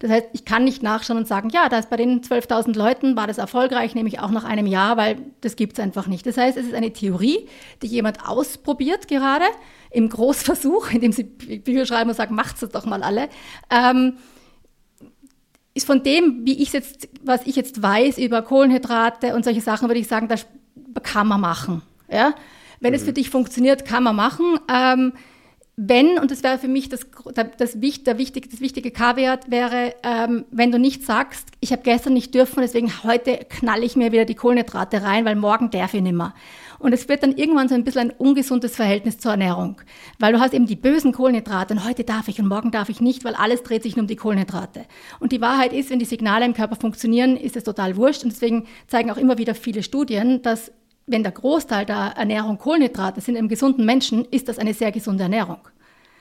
Das 0.00 0.10
heißt, 0.10 0.28
ich 0.32 0.46
kann 0.46 0.64
nicht 0.64 0.82
nachschauen 0.82 1.18
und 1.18 1.28
sagen, 1.28 1.50
ja, 1.50 1.68
da 1.68 1.78
ist 1.78 1.90
bei 1.90 1.96
den 1.98 2.22
12.000 2.22 2.76
Leuten 2.76 3.16
war 3.16 3.26
das 3.26 3.36
erfolgreich, 3.36 3.94
nämlich 3.94 4.18
auch 4.18 4.30
nach 4.30 4.44
einem 4.44 4.66
Jahr, 4.66 4.96
weil 4.96 5.18
das 5.42 5.56
gibt 5.56 5.74
es 5.74 5.78
einfach 5.78 6.06
nicht. 6.06 6.26
Das 6.26 6.38
heißt, 6.38 6.56
es 6.56 6.66
ist 6.66 6.74
eine 6.74 6.92
Theorie, 6.92 7.46
die 7.82 7.86
jemand 7.86 8.26
ausprobiert 8.26 9.08
gerade 9.08 9.44
im 9.90 10.08
Großversuch, 10.08 10.90
indem 10.92 11.12
sie 11.12 11.24
Bücher 11.24 11.84
schreiben 11.84 12.08
und 12.08 12.16
sagen, 12.16 12.34
macht's 12.34 12.60
das 12.60 12.70
doch 12.70 12.86
mal 12.86 13.02
alle. 13.02 13.28
Ähm, 13.68 14.14
ist 15.74 15.86
von 15.86 16.02
dem, 16.02 16.46
wie 16.46 16.62
ich 16.62 16.72
jetzt, 16.72 17.08
was 17.22 17.46
ich 17.46 17.54
jetzt 17.54 17.82
weiß 17.82 18.16
über 18.16 18.40
Kohlenhydrate 18.40 19.34
und 19.34 19.44
solche 19.44 19.60
Sachen, 19.60 19.88
würde 19.88 20.00
ich 20.00 20.08
sagen, 20.08 20.28
das 20.28 20.46
kann 21.02 21.28
man 21.28 21.42
machen. 21.42 21.82
Ja? 22.10 22.34
Wenn 22.80 22.92
mhm. 22.92 22.96
es 22.96 23.04
für 23.04 23.12
dich 23.12 23.28
funktioniert, 23.28 23.84
kann 23.84 24.02
man 24.02 24.16
machen. 24.16 24.58
Ähm, 24.72 25.12
wenn, 25.82 26.18
und 26.18 26.30
das 26.30 26.42
wäre 26.42 26.58
für 26.58 26.68
mich 26.68 26.90
das, 26.90 27.06
das, 27.34 27.46
das, 27.56 27.80
wichtige, 27.80 28.48
das 28.48 28.60
wichtige 28.60 28.90
K-Wert, 28.90 29.50
wäre, 29.50 29.94
ähm, 30.02 30.44
wenn 30.50 30.70
du 30.70 30.78
nicht 30.78 31.06
sagst, 31.06 31.48
ich 31.60 31.72
habe 31.72 31.80
gestern 31.82 32.12
nicht 32.12 32.34
dürfen, 32.34 32.60
deswegen 32.60 33.02
heute 33.02 33.38
knalle 33.48 33.86
ich 33.86 33.96
mir 33.96 34.12
wieder 34.12 34.26
die 34.26 34.34
Kohlenhydrate 34.34 35.02
rein, 35.02 35.24
weil 35.24 35.36
morgen 35.36 35.70
darf 35.70 35.94
ich 35.94 36.02
nicht 36.02 36.14
mehr. 36.14 36.34
Und 36.80 36.92
es 36.92 37.08
wird 37.08 37.22
dann 37.22 37.32
irgendwann 37.32 37.68
so 37.68 37.74
ein 37.74 37.84
bisschen 37.84 38.10
ein 38.10 38.10
ungesundes 38.10 38.76
Verhältnis 38.76 39.18
zur 39.18 39.30
Ernährung. 39.30 39.80
Weil 40.18 40.34
du 40.34 40.40
hast 40.40 40.52
eben 40.52 40.66
die 40.66 40.76
bösen 40.76 41.12
Kohlenhydrate 41.12 41.72
und 41.72 41.86
heute 41.86 42.04
darf 42.04 42.28
ich 42.28 42.38
und 42.40 42.48
morgen 42.48 42.70
darf 42.70 42.90
ich 42.90 43.00
nicht, 43.00 43.24
weil 43.24 43.34
alles 43.34 43.62
dreht 43.62 43.82
sich 43.82 43.96
nur 43.96 44.02
um 44.02 44.08
die 44.08 44.16
Kohlenhydrate. 44.16 44.84
Und 45.18 45.32
die 45.32 45.40
Wahrheit 45.40 45.72
ist, 45.72 45.88
wenn 45.88 45.98
die 45.98 46.04
Signale 46.04 46.44
im 46.44 46.52
Körper 46.52 46.76
funktionieren, 46.76 47.38
ist 47.38 47.56
es 47.56 47.64
total 47.64 47.96
wurscht. 47.96 48.22
Und 48.22 48.32
deswegen 48.32 48.66
zeigen 48.86 49.10
auch 49.10 49.16
immer 49.16 49.38
wieder 49.38 49.54
viele 49.54 49.82
Studien, 49.82 50.42
dass 50.42 50.72
wenn 51.10 51.22
der 51.22 51.32
Großteil 51.32 51.86
der 51.86 52.14
Ernährung 52.16 52.58
Kohlenhydrate 52.58 53.20
sind 53.20 53.36
im 53.36 53.48
gesunden 53.48 53.84
Menschen, 53.84 54.24
ist 54.26 54.48
das 54.48 54.58
eine 54.58 54.74
sehr 54.74 54.92
gesunde 54.92 55.24
Ernährung, 55.24 55.58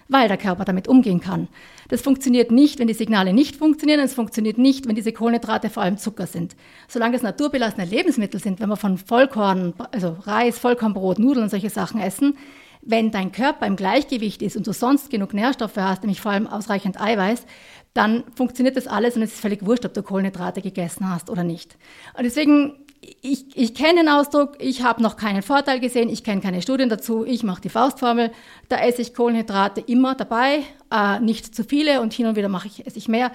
weil 0.08 0.28
der 0.28 0.38
Körper 0.38 0.66
damit 0.66 0.88
umgehen 0.88 1.20
kann. 1.20 1.48
Das 1.90 2.02
funktioniert 2.02 2.52
nicht, 2.52 2.80
wenn 2.80 2.88
die 2.88 2.94
Signale 2.94 3.34
nicht 3.34 3.56
funktionieren. 3.56 4.00
Es 4.00 4.14
funktioniert 4.14 4.58
nicht, 4.58 4.88
wenn 4.88 4.96
diese 4.96 5.14
Kohlenhydrate 5.14 5.70
vor 5.70 5.84
allem 5.84 5.98
Zucker 5.98 6.28
sind. 6.28 6.56
Solange 6.88 7.16
es 7.16 7.22
naturbelassene 7.22 7.86
Lebensmittel 7.86 8.40
sind, 8.40 8.60
wenn 8.60 8.70
wir 8.70 8.78
von 8.78 8.98
Vollkorn, 8.98 9.74
also 9.92 10.18
Reis, 10.22 10.60
Vollkornbrot, 10.60 11.20
Nudeln 11.20 11.44
und 11.44 11.50
solche 11.50 11.70
Sachen 11.70 12.00
essen, 12.00 12.38
wenn 12.82 13.12
dein 13.12 13.32
Körper 13.32 13.66
im 13.66 13.76
Gleichgewicht 13.76 14.42
ist 14.42 14.56
und 14.56 14.66
du 14.66 14.74
sonst 14.74 15.10
genug 15.10 15.34
Nährstoffe 15.34 15.78
hast, 15.78 16.04
nämlich 16.04 16.22
vor 16.22 16.32
allem 16.32 16.48
ausreichend 16.48 17.00
Eiweiß, 17.00 17.46
dann 17.94 18.24
funktioniert 18.36 18.78
das 18.78 18.88
alles 18.88 19.16
und 19.16 19.24
es 19.24 19.34
ist 19.34 19.42
völlig 19.42 19.66
wurscht, 19.66 19.86
ob 19.86 19.94
du 19.94 20.04
Kohlenhydrate 20.04 20.62
gegessen 20.62 21.10
hast 21.10 21.30
oder 21.30 21.44
nicht. 21.44 21.78
Und 22.18 22.24
deswegen, 22.24 22.74
ich, 23.02 23.46
ich 23.56 23.74
kenne 23.74 24.02
den 24.02 24.10
Ausdruck, 24.10 24.58
ich 24.60 24.84
habe 24.84 25.02
noch 25.02 25.16
keinen 25.16 25.42
Vorteil 25.42 25.80
gesehen, 25.80 26.10
ich 26.10 26.24
kenne 26.24 26.42
keine 26.42 26.62
Studien 26.62 26.90
dazu, 26.90 27.26
ich 27.26 27.44
mache 27.44 27.62
die 27.62 27.70
Faustformel, 27.70 28.32
da 28.68 28.78
esse 28.78 29.02
ich 29.02 29.14
Kohlenhydrate 29.14 29.82
immer 29.82 30.16
dabei, 30.16 30.64
äh, 30.92 31.20
nicht 31.20 31.56
zu 31.56 31.64
viele 31.64 32.02
und 32.02 32.14
hin 32.14 32.28
und 32.28 32.36
wieder 32.36 32.50
mache 32.50 32.68
ich, 32.68 32.86
esse 32.86 32.98
ich 32.98 33.08
mehr. 33.08 33.32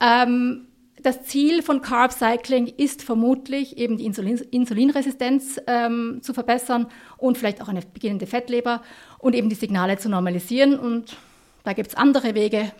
Ähm, 0.00 0.68
das 1.02 1.22
Ziel 1.22 1.62
von 1.62 1.80
Carb 1.80 2.12
Cycling 2.12 2.66
ist 2.66 3.02
vermutlich 3.02 3.76
eben 3.76 3.96
die 3.96 4.04
Insulin 4.04 4.38
Insulinresistenz 4.50 5.60
ähm, 5.66 6.18
zu 6.22 6.34
verbessern 6.34 6.86
und 7.16 7.38
vielleicht 7.38 7.62
auch 7.62 7.68
eine 7.68 7.82
beginnende 7.82 8.26
Fettleber 8.26 8.82
und 9.18 9.34
eben 9.34 9.48
die 9.48 9.54
Signale 9.54 9.98
zu 9.98 10.08
normalisieren. 10.08 10.76
Und 10.76 11.16
da 11.62 11.72
gibt 11.72 11.90
es 11.90 11.94
andere 11.94 12.34
Wege, 12.34 12.72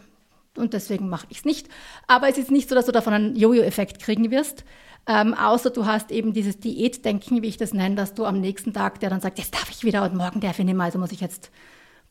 und 0.58 0.74
deswegen 0.74 1.08
mache 1.08 1.26
ich 1.30 1.38
es 1.38 1.44
nicht. 1.44 1.68
Aber 2.06 2.28
es 2.28 2.36
ist 2.36 2.50
nicht 2.50 2.68
so, 2.68 2.74
dass 2.74 2.86
du 2.86 2.92
davon 2.92 3.12
einen 3.12 3.36
Jojo-Effekt 3.36 4.00
kriegen 4.00 4.30
wirst. 4.30 4.64
Ähm, 5.08 5.32
außer 5.32 5.70
du 5.70 5.86
hast 5.86 6.10
eben 6.10 6.34
dieses 6.34 6.60
Diätdenken, 6.60 7.42
wie 7.42 7.48
ich 7.48 7.56
das 7.56 7.72
nenne, 7.72 7.94
dass 7.94 8.12
du 8.12 8.26
am 8.26 8.40
nächsten 8.40 8.74
Tag, 8.74 9.00
der 9.00 9.08
dann 9.08 9.22
sagt, 9.22 9.38
jetzt 9.38 9.54
darf 9.54 9.70
ich 9.70 9.82
wieder 9.82 10.04
und 10.04 10.14
morgen 10.14 10.40
darf 10.40 10.58
ich 10.58 10.66
nicht 10.66 10.76
mehr, 10.76 10.84
also 10.84 10.98
muss 10.98 11.12
ich 11.12 11.22
jetzt 11.22 11.50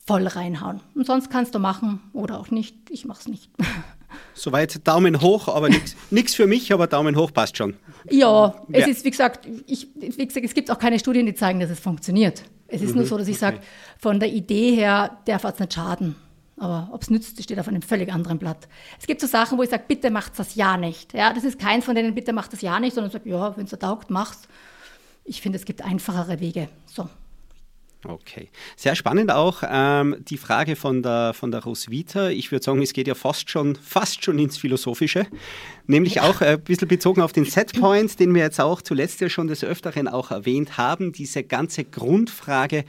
voll 0.03 0.25
reinhauen. 0.25 0.81
Und 0.95 1.05
sonst 1.05 1.29
kannst 1.29 1.53
du 1.53 1.59
machen 1.59 2.01
oder 2.13 2.39
auch 2.39 2.49
nicht. 2.49 2.75
Ich 2.89 3.05
mache 3.05 3.19
es 3.19 3.27
nicht. 3.27 3.51
Soweit 4.33 4.87
Daumen 4.87 5.21
hoch, 5.21 5.47
aber 5.47 5.69
nichts 6.09 6.33
für 6.35 6.47
mich, 6.47 6.73
aber 6.73 6.87
Daumen 6.87 7.15
hoch 7.15 7.31
passt 7.31 7.57
schon. 7.57 7.75
Ja, 8.09 8.55
es 8.71 8.85
ja. 8.85 8.87
ist, 8.87 9.05
wie 9.05 9.11
gesagt, 9.11 9.47
ich, 9.67 9.89
wie 9.95 10.25
gesagt, 10.25 10.45
es 10.45 10.53
gibt 10.53 10.71
auch 10.71 10.79
keine 10.79 10.97
Studien, 10.97 11.25
die 11.25 11.35
zeigen, 11.35 11.59
dass 11.59 11.69
es 11.69 11.79
funktioniert. 11.79 12.43
Es 12.67 12.81
ist 12.81 12.91
mhm, 12.91 12.97
nur 12.97 13.05
so, 13.05 13.17
dass 13.17 13.27
ich 13.27 13.35
okay. 13.35 13.55
sage, 13.55 13.59
von 13.99 14.19
der 14.19 14.29
Idee 14.29 14.75
her 14.75 15.19
darf 15.25 15.43
es 15.43 15.59
nicht 15.59 15.73
schaden. 15.73 16.15
Aber 16.59 16.89
ob 16.91 17.03
es 17.03 17.09
nützt, 17.09 17.41
steht 17.41 17.59
auf 17.59 17.67
einem 17.67 17.83
völlig 17.83 18.11
anderen 18.11 18.39
Blatt. 18.39 18.67
Es 18.99 19.05
gibt 19.05 19.21
so 19.21 19.27
Sachen, 19.27 19.57
wo 19.57 19.63
ich 19.63 19.69
sage, 19.69 19.83
bitte 19.87 20.09
macht 20.09 20.37
das 20.39 20.55
ja 20.55 20.75
nicht. 20.75 21.13
Ja, 21.13 21.31
das 21.33 21.43
ist 21.43 21.59
keins 21.59 21.85
von 21.85 21.93
denen, 21.93 22.15
bitte 22.15 22.33
macht 22.33 22.51
das 22.51 22.61
ja 22.61 22.79
nicht, 22.79 22.95
sondern 22.95 23.11
sage, 23.11 23.29
ja, 23.29 23.55
wenn 23.55 23.65
es 23.65 23.69
dir 23.69 23.79
taugt, 23.79 24.09
mach's. 24.09 24.47
Ich 25.23 25.41
finde, 25.41 25.57
es 25.57 25.65
gibt 25.65 25.83
einfachere 25.83 26.39
Wege. 26.39 26.67
So. 26.87 27.07
Okay. 28.05 28.49
Sehr 28.75 28.95
spannend 28.95 29.31
auch 29.31 29.63
ähm, 29.67 30.17
die 30.19 30.37
Frage 30.37 30.75
von 30.75 31.01
der, 31.01 31.33
von 31.33 31.51
der 31.51 31.63
Roswitha. 31.63 32.29
Ich 32.29 32.51
würde 32.51 32.63
sagen, 32.63 32.81
es 32.81 32.93
geht 32.93 33.07
ja 33.07 33.15
fast 33.15 33.49
schon, 33.49 33.75
fast 33.75 34.23
schon 34.23 34.39
ins 34.39 34.57
Philosophische. 34.57 35.27
Nämlich 35.87 36.15
ja. 36.15 36.23
auch 36.23 36.41
äh, 36.41 36.53
ein 36.53 36.61
bisschen 36.61 36.87
bezogen 36.87 37.21
auf 37.21 37.33
den 37.33 37.45
Setpoint, 37.45 38.19
den 38.19 38.33
wir 38.33 38.43
jetzt 38.43 38.61
auch 38.61 38.81
zuletzt 38.81 39.19
ja 39.21 39.29
schon 39.29 39.47
des 39.47 39.63
Öfteren 39.63 40.07
auch 40.07 40.31
erwähnt 40.31 40.77
haben. 40.77 41.11
Diese 41.11 41.43
ganze 41.43 41.83
Grundfrage, 41.83 42.85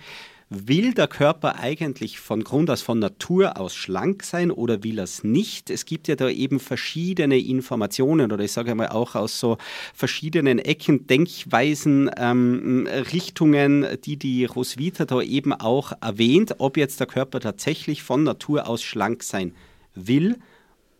Will 0.50 0.94
der 0.94 1.08
Körper 1.08 1.56
eigentlich 1.56 2.18
von 2.18 2.42
Grund 2.42 2.70
aus 2.70 2.80
von 2.80 2.98
Natur 2.98 3.60
aus 3.60 3.74
schlank 3.74 4.22
sein 4.22 4.50
oder 4.50 4.82
will 4.82 4.96
er 4.96 5.04
es 5.04 5.22
nicht? 5.22 5.68
Es 5.68 5.84
gibt 5.84 6.08
ja 6.08 6.16
da 6.16 6.30
eben 6.30 6.58
verschiedene 6.58 7.38
Informationen 7.38 8.32
oder 8.32 8.42
ich 8.44 8.52
sage 8.52 8.74
mal 8.74 8.88
auch 8.88 9.14
aus 9.14 9.38
so 9.38 9.58
verschiedenen 9.92 10.58
Ecken, 10.58 11.06
Denkweisen, 11.06 12.10
ähm, 12.16 12.88
Richtungen, 13.12 13.86
die 14.06 14.16
die 14.16 14.46
Roswitha 14.46 15.04
da 15.04 15.20
eben 15.20 15.52
auch 15.52 15.92
erwähnt, 16.00 16.54
ob 16.56 16.78
jetzt 16.78 16.98
der 16.98 17.08
Körper 17.08 17.40
tatsächlich 17.40 18.02
von 18.02 18.22
Natur 18.22 18.66
aus 18.68 18.82
schlank 18.82 19.24
sein 19.24 19.54
will 19.94 20.38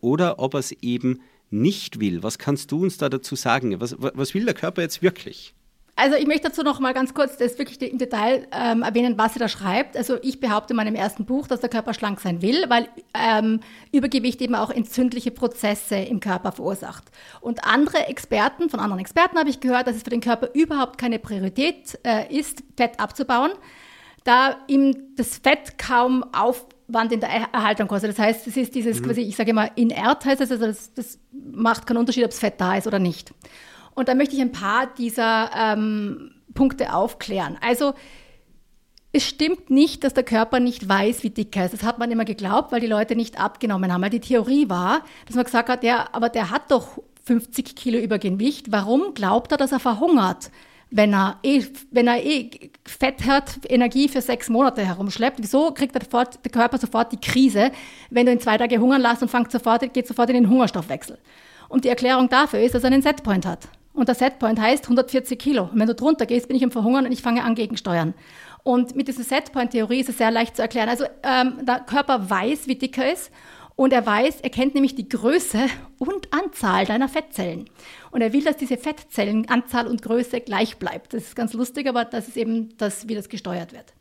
oder 0.02 0.40
ob 0.40 0.55
er 0.55 0.61
es 0.61 0.73
eben 0.73 1.23
nicht 1.49 2.00
will. 2.00 2.23
Was 2.23 2.37
kannst 2.37 2.71
du 2.71 2.83
uns 2.83 2.99
da 2.99 3.09
dazu 3.09 3.35
sagen? 3.35 3.81
Was, 3.81 3.97
was 3.99 4.35
will 4.35 4.45
der 4.45 4.52
Körper 4.52 4.83
jetzt 4.83 5.00
wirklich? 5.00 5.55
Also 5.99 6.14
ich 6.14 6.28
möchte 6.28 6.47
dazu 6.47 6.62
noch 6.62 6.78
mal 6.78 6.95
ganz 6.95 7.12
kurz 7.12 7.38
das 7.38 7.59
wirklich 7.59 7.83
im 7.83 7.99
Detail 7.99 8.47
ähm, 8.52 8.83
erwähnen, 8.83 9.19
was 9.19 9.33
sie 9.33 9.40
da 9.40 9.49
schreibt. 9.49 9.97
Also 9.97 10.17
ich 10.23 10.38
behaupte 10.38 10.73
in 10.73 10.76
meinem 10.76 10.95
ersten 10.95 11.25
Buch, 11.25 11.49
dass 11.49 11.59
der 11.59 11.69
Körper 11.69 11.93
schlank 11.93 12.21
sein 12.21 12.40
will, 12.40 12.67
weil 12.69 12.88
ähm, 13.14 13.59
Übergewicht 13.90 14.40
eben 14.40 14.55
auch 14.55 14.71
entzündliche 14.71 15.33
Prozesse 15.33 15.97
im 15.97 16.21
Körper 16.21 16.52
verursacht. 16.52 17.02
Und 17.40 17.64
andere 17.64 18.07
Experten, 18.07 18.71
von 18.71 18.78
anderen 18.78 19.00
Experten 19.00 19.38
habe 19.38 19.50
ich 19.50 19.59
gehört, 19.59 19.88
dass 19.88 19.97
es 19.97 20.05
für 20.05 20.11
den 20.11 20.21
Körper 20.21 20.50
überhaupt 20.55 20.99
keine 20.99 21.19
Priorität 21.19 21.99
äh, 22.05 22.33
ist, 22.33 22.62
Fett 22.76 23.00
abzubauen, 23.00 23.50
da 24.23 24.55
ihm 24.69 25.17
das 25.17 25.38
Fett 25.38 25.78
kaum 25.78 26.25
Aufwand 26.33 27.11
in 27.11 27.18
der 27.18 27.31
Erhaltung 27.53 27.88
kostet. 27.88 28.11
Das 28.11 28.20
heißt, 28.20 28.46
es 28.46 28.57
ist 28.57 28.77
dieses 28.77 29.01
mhm. 29.01 29.05
quasi, 29.05 29.22
ich 29.22 29.35
sage 29.35 29.51
immer, 29.51 29.77
inert 29.77 30.25
heißt 30.25 30.42
es, 30.42 30.53
also 30.53 30.66
das, 30.66 30.94
das 30.94 31.18
macht 31.33 31.88
keinen 31.88 31.96
Unterschied, 31.96 32.25
ob 32.25 32.31
es 32.31 32.38
Fett 32.38 32.61
da 32.61 32.77
ist 32.77 32.87
oder 32.87 33.01
nicht. 33.01 33.35
Und 33.98 34.08
da 34.08 34.14
möchte 34.14 34.37
ich 34.37 34.40
ein 34.40 34.52
paar 34.52 34.87
dieser 34.87 35.50
ähm, 35.56 36.30
Punkte 36.54 36.94
aufklären. 36.94 37.58
Also 37.61 37.94
es 39.11 39.26
stimmt 39.26 39.70
nicht, 39.70 40.04
dass 40.04 40.14
der 40.14 40.22
Körper 40.22 40.61
nicht 40.61 40.88
weiß, 40.88 41.24
wie 41.24 41.30
dick 41.30 41.56
er 41.56 41.64
ist. 41.64 41.74
Das 41.74 41.82
hat 41.82 41.98
man 41.98 42.11
immer 42.11 42.24
geglaubt, 42.24 42.70
weil 42.70 42.80
die 42.80 42.87
Leute 42.87 43.16
nicht 43.16 43.40
abgenommen 43.40 43.92
haben. 43.92 44.02
Weil 44.02 44.11
die 44.11 44.20
Theorie 44.20 44.68
war, 44.68 45.02
dass 45.26 45.34
man 45.34 45.44
gesagt 45.44 45.68
hat, 45.68 45.82
ja, 45.82 46.08
aber 46.12 46.28
der 46.28 46.50
hat 46.50 46.70
doch 46.70 46.98
50 47.24 47.74
Kilo 47.74 47.98
Übergewicht. 47.98 48.70
Warum 48.70 49.14
glaubt 49.14 49.50
er, 49.50 49.58
dass 49.58 49.72
er 49.72 49.80
verhungert? 49.80 50.50
Wenn 50.90 51.12
er 51.12 51.38
eh, 51.42 51.64
wenn 51.90 52.06
er 52.06 52.24
eh 52.24 52.70
Fett 52.84 53.26
hat, 53.26 53.58
Energie 53.68 54.08
für 54.08 54.22
sechs 54.22 54.48
Monate 54.48 54.87
herumschleppt, 54.87 55.38
wieso 55.40 55.72
kriegt 55.72 55.94
der, 55.94 56.02
der 56.02 56.50
Körper 56.52 56.78
sofort 56.78 57.12
die 57.12 57.20
Krise, 57.20 57.72
wenn 58.11 58.26
du 58.26 58.32
ihn 58.32 58.40
zwei 58.40 58.56
Tage 58.56 58.78
hungern 58.78 59.02
lässt 59.02 59.22
und 59.22 59.30
fängt 59.30 59.50
sofort, 59.50 59.92
geht 59.92 60.06
sofort 60.06 60.30
in 60.30 60.37
den 60.37 60.48
Hungerstoffwechsel? 60.48 61.18
Und 61.68 61.84
die 61.84 61.88
Erklärung 61.88 62.28
dafür 62.28 62.61
ist, 62.61 62.74
dass 62.74 62.84
er 62.84 62.92
einen 62.92 63.02
Setpoint 63.02 63.44
hat. 63.44 63.68
Und 63.98 64.06
der 64.06 64.14
Setpoint 64.14 64.61
heißt 64.61 64.84
140 64.84 65.37
Kilo. 65.37 65.64
Und 65.64 65.80
wenn 65.80 65.88
du 65.88 65.94
drunter 65.94 66.24
gehst, 66.24 66.46
bin 66.46 66.56
ich 66.56 66.62
im 66.62 66.70
Verhungern 66.70 67.04
und 67.04 67.11
ich 67.11 67.20
fange 67.20 67.42
an 67.42 67.56
gegensteuern. 67.56 68.14
Und 68.62 68.94
mit 68.94 69.08
dieser 69.08 69.24
Setpoint-Theorie 69.24 69.98
ist 69.98 70.08
es 70.08 70.18
sehr 70.18 70.30
leicht 70.30 70.54
zu 70.54 70.62
erklären. 70.62 70.88
Also 70.88 71.04
ähm, 71.24 71.66
der 71.66 71.80
Körper 71.80 72.30
weiß, 72.30 72.68
wie 72.68 72.76
dick 72.76 72.96
er 72.96 73.12
ist. 73.12 73.32
Und 73.74 73.92
er 73.92 74.06
weiß, 74.06 74.40
er 74.42 74.50
kennt 74.50 74.74
nämlich 74.74 74.94
die 74.94 75.08
Größe 75.08 75.66
und 75.98 76.32
Anzahl 76.32 76.84
deiner 76.87 77.08
Fettzellen. 77.08 77.68
Und 78.12 78.20
er 78.20 78.32
will, 78.32 78.44
dass 78.44 78.56
diese 78.56 78.76
Fettzellenanzahl 78.76 79.88
und 79.88 80.00
Größe 80.00 80.42
gleich 80.42 80.76
bleibt. 80.76 81.12
Das 81.12 81.24
ist 81.24 81.34
ganz 81.34 81.52
lustig, 81.52 81.88
aber 81.88 82.04
das 82.04 82.28
ist 82.28 82.37
eben 82.37 82.76
das, 82.76 83.08
wie 83.08 83.16
das 83.16 83.28
gesteuert 83.28 83.72
wird. 83.72 83.94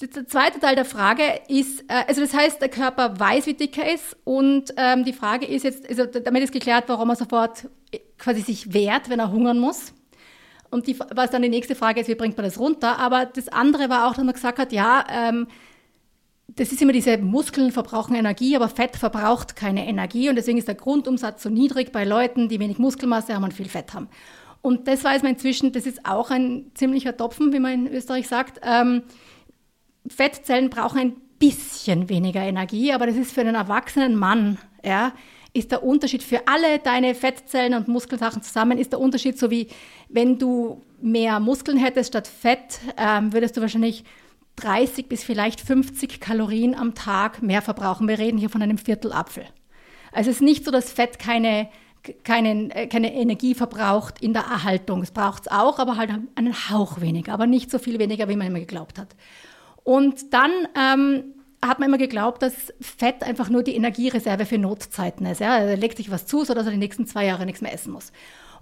Der 0.00 0.28
zweite 0.28 0.60
Teil 0.60 0.76
der 0.76 0.84
Frage 0.84 1.24
ist, 1.48 1.80
äh, 1.88 2.04
also 2.06 2.20
das 2.20 2.32
heißt, 2.32 2.60
der 2.60 2.68
Körper 2.68 3.18
weiß, 3.18 3.46
wie 3.46 3.54
dick 3.54 3.76
er 3.78 3.92
ist 3.92 4.16
und 4.22 4.72
ähm, 4.76 5.04
die 5.04 5.12
Frage 5.12 5.44
ist 5.44 5.64
jetzt, 5.64 5.88
also 5.88 6.06
damit 6.06 6.44
ist 6.44 6.52
geklärt, 6.52 6.84
warum 6.86 7.10
er 7.10 7.16
sofort 7.16 7.68
quasi 8.18 8.42
sich 8.42 8.72
wehrt, 8.72 9.08
wenn 9.08 9.20
er 9.20 9.30
hungern 9.30 9.58
muss. 9.58 9.92
Und 10.70 10.86
die, 10.86 10.98
was 10.98 11.30
dann 11.30 11.42
die 11.42 11.48
nächste 11.48 11.74
Frage 11.74 12.00
ist, 12.00 12.08
wie 12.08 12.14
bringt 12.14 12.36
man 12.36 12.44
das 12.44 12.58
runter? 12.58 12.98
Aber 12.98 13.24
das 13.26 13.48
andere 13.48 13.88
war 13.88 14.08
auch, 14.08 14.14
dass 14.14 14.24
man 14.24 14.34
gesagt 14.34 14.58
hat, 14.58 14.72
ja, 14.72 15.04
ähm, 15.10 15.46
das 16.56 16.72
ist 16.72 16.82
immer 16.82 16.92
diese 16.92 17.18
Muskeln 17.18 17.72
verbrauchen 17.72 18.16
Energie, 18.16 18.56
aber 18.56 18.68
Fett 18.68 18.96
verbraucht 18.96 19.54
keine 19.54 19.86
Energie 19.86 20.28
und 20.28 20.36
deswegen 20.36 20.58
ist 20.58 20.68
der 20.68 20.74
Grundumsatz 20.74 21.42
so 21.42 21.50
niedrig 21.50 21.92
bei 21.92 22.04
Leuten, 22.04 22.48
die 22.48 22.58
wenig 22.58 22.78
Muskelmasse 22.78 23.34
haben 23.34 23.44
und 23.44 23.54
viel 23.54 23.68
Fett 23.68 23.94
haben. 23.94 24.08
Und 24.60 24.88
das 24.88 25.04
weiß 25.04 25.22
man 25.22 25.32
inzwischen, 25.32 25.72
das 25.72 25.86
ist 25.86 26.04
auch 26.04 26.30
ein 26.30 26.72
ziemlicher 26.74 27.16
Topfen, 27.16 27.52
wie 27.52 27.60
man 27.60 27.86
in 27.86 27.86
Österreich 27.86 28.28
sagt. 28.28 28.60
Ähm, 28.62 29.02
Fettzellen 30.08 30.68
brauchen 30.68 30.98
ein 30.98 31.16
bisschen 31.38 32.08
weniger 32.08 32.40
Energie, 32.40 32.92
aber 32.92 33.06
das 33.06 33.16
ist 33.16 33.32
für 33.32 33.42
einen 33.42 33.54
erwachsenen 33.54 34.16
Mann, 34.16 34.58
ja, 34.84 35.12
ist 35.52 35.72
der 35.72 35.82
Unterschied 35.82 36.22
für 36.22 36.46
alle 36.46 36.78
deine 36.78 37.14
Fettzellen 37.14 37.74
und 37.74 37.88
Muskelsachen 37.88 38.42
zusammen, 38.42 38.78
ist 38.78 38.92
der 38.92 39.00
Unterschied 39.00 39.38
so 39.38 39.50
wie, 39.50 39.68
wenn 40.08 40.38
du 40.38 40.82
mehr 41.00 41.40
Muskeln 41.40 41.78
hättest 41.78 42.10
statt 42.10 42.26
Fett, 42.26 42.80
ähm, 42.96 43.32
würdest 43.32 43.56
du 43.56 43.60
wahrscheinlich 43.60 44.04
30 44.56 45.08
bis 45.08 45.22
vielleicht 45.22 45.60
50 45.60 46.20
Kalorien 46.20 46.74
am 46.74 46.94
Tag 46.94 47.42
mehr 47.42 47.62
verbrauchen. 47.62 48.08
Wir 48.08 48.18
reden 48.18 48.38
hier 48.38 48.50
von 48.50 48.62
einem 48.62 48.78
Viertel 48.78 49.12
Apfel. 49.12 49.44
Also 50.12 50.30
es 50.30 50.36
ist 50.36 50.42
nicht 50.42 50.64
so, 50.64 50.70
dass 50.70 50.92
Fett 50.92 51.18
keine, 51.18 51.68
keine, 52.24 52.74
äh, 52.74 52.86
keine 52.86 53.14
Energie 53.14 53.54
verbraucht 53.54 54.20
in 54.20 54.32
der 54.32 54.42
Erhaltung. 54.42 55.02
Es 55.02 55.12
braucht 55.12 55.42
es 55.42 55.48
auch, 55.48 55.78
aber 55.78 55.96
halt 55.96 56.10
einen 56.34 56.70
Hauch 56.70 57.00
weniger, 57.00 57.32
aber 57.32 57.46
nicht 57.46 57.70
so 57.70 57.78
viel 57.78 57.98
weniger, 57.98 58.28
wie 58.28 58.36
man 58.36 58.48
immer 58.48 58.60
geglaubt 58.60 58.98
hat. 58.98 59.14
Und 59.84 60.32
dann 60.34 60.50
ähm, 60.76 61.34
hat 61.60 61.78
man 61.78 61.88
immer 61.88 61.98
geglaubt, 61.98 62.42
dass 62.42 62.72
Fett 62.80 63.22
einfach 63.22 63.48
nur 63.48 63.62
die 63.62 63.74
Energiereserve 63.74 64.46
für 64.46 64.58
Notzeiten 64.58 65.26
ist. 65.26 65.40
Ja? 65.40 65.58
Er 65.58 65.76
legt 65.76 65.96
sich 65.96 66.10
was 66.10 66.26
zu, 66.26 66.44
sodass 66.44 66.66
er 66.66 66.72
die 66.72 66.78
nächsten 66.78 67.06
zwei 67.06 67.26
Jahre 67.26 67.46
nichts 67.46 67.60
mehr 67.60 67.72
essen 67.72 67.92
muss. 67.92 68.12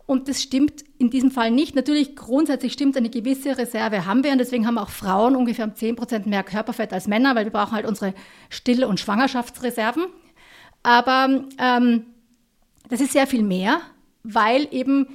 Und 0.06 0.28
das 0.28 0.40
stimmt 0.40 0.84
in 0.98 1.10
diesem 1.10 1.32
Fall 1.32 1.50
nicht. 1.50 1.74
Natürlich 1.74 2.14
grundsätzlich 2.14 2.72
stimmt, 2.72 2.96
eine 2.96 3.10
gewisse 3.10 3.58
Reserve 3.58 4.06
haben 4.06 4.22
wir 4.22 4.30
und 4.32 4.38
deswegen 4.38 4.66
haben 4.66 4.78
auch 4.78 4.88
Frauen 4.88 5.34
ungefähr 5.34 5.64
um 5.64 5.74
10 5.74 5.96
Prozent 5.96 6.26
mehr 6.26 6.44
Körperfett 6.44 6.92
als 6.92 7.08
Männer, 7.08 7.34
weil 7.34 7.44
wir 7.44 7.52
brauchen 7.52 7.72
halt 7.72 7.86
unsere 7.86 8.14
Still- 8.48 8.84
und 8.84 9.00
Schwangerschaftsreserven. 9.00 10.06
Aber 10.84 11.44
ähm, 11.58 12.06
das 12.88 13.00
ist 13.00 13.12
sehr 13.12 13.26
viel 13.26 13.42
mehr, 13.42 13.80
weil 14.22 14.68
eben 14.70 15.08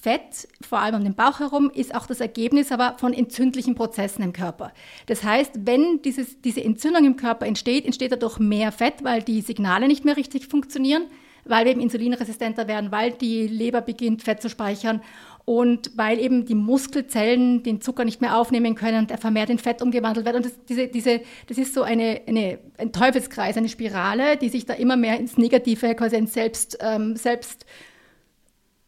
Fett, 0.00 0.48
vor 0.60 0.80
allem 0.80 0.96
um 0.96 1.04
den 1.04 1.14
Bauch 1.14 1.40
herum, 1.40 1.70
ist 1.74 1.94
auch 1.94 2.06
das 2.06 2.20
Ergebnis 2.20 2.70
aber 2.70 2.96
von 2.98 3.12
entzündlichen 3.12 3.74
Prozessen 3.74 4.22
im 4.22 4.32
Körper. 4.32 4.72
Das 5.06 5.24
heißt, 5.24 5.52
wenn 5.64 6.02
dieses, 6.02 6.40
diese 6.40 6.62
Entzündung 6.62 7.04
im 7.04 7.16
Körper 7.16 7.46
entsteht, 7.46 7.84
entsteht 7.84 8.12
dadurch 8.12 8.38
mehr 8.38 8.72
Fett, 8.72 9.02
weil 9.02 9.22
die 9.22 9.40
Signale 9.40 9.88
nicht 9.88 10.04
mehr 10.04 10.16
richtig 10.16 10.46
funktionieren, 10.48 11.06
weil 11.44 11.64
wir 11.64 11.72
eben 11.72 11.80
insulinresistenter 11.80 12.68
werden, 12.68 12.92
weil 12.92 13.12
die 13.12 13.46
Leber 13.46 13.80
beginnt, 13.80 14.22
Fett 14.22 14.42
zu 14.42 14.48
speichern 14.48 15.00
und 15.44 15.92
weil 15.94 16.18
eben 16.18 16.44
die 16.44 16.56
Muskelzellen 16.56 17.62
den 17.62 17.80
Zucker 17.80 18.04
nicht 18.04 18.20
mehr 18.20 18.36
aufnehmen 18.36 18.74
können 18.74 18.98
und 18.98 19.10
er 19.12 19.18
vermehrt 19.18 19.48
in 19.48 19.58
Fett 19.58 19.80
umgewandelt 19.80 20.26
wird. 20.26 20.36
Und 20.36 20.44
das, 20.44 20.52
diese, 20.68 20.88
diese, 20.88 21.20
das 21.46 21.56
ist 21.56 21.72
so 21.72 21.82
eine, 21.82 22.20
eine, 22.26 22.58
ein 22.78 22.92
Teufelskreis, 22.92 23.56
eine 23.56 23.68
Spirale, 23.68 24.36
die 24.36 24.48
sich 24.48 24.66
da 24.66 24.74
immer 24.74 24.96
mehr 24.96 25.18
ins 25.18 25.38
Negative, 25.38 25.94
quasi 25.94 26.16
ein 26.16 26.26
Selbst, 26.26 26.78
ähm, 26.80 27.14
Selbst 27.14 27.64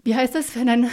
wie 0.08 0.14
heißt 0.14 0.34
das, 0.34 0.56
ein, 0.56 0.68
ein, 0.70 0.90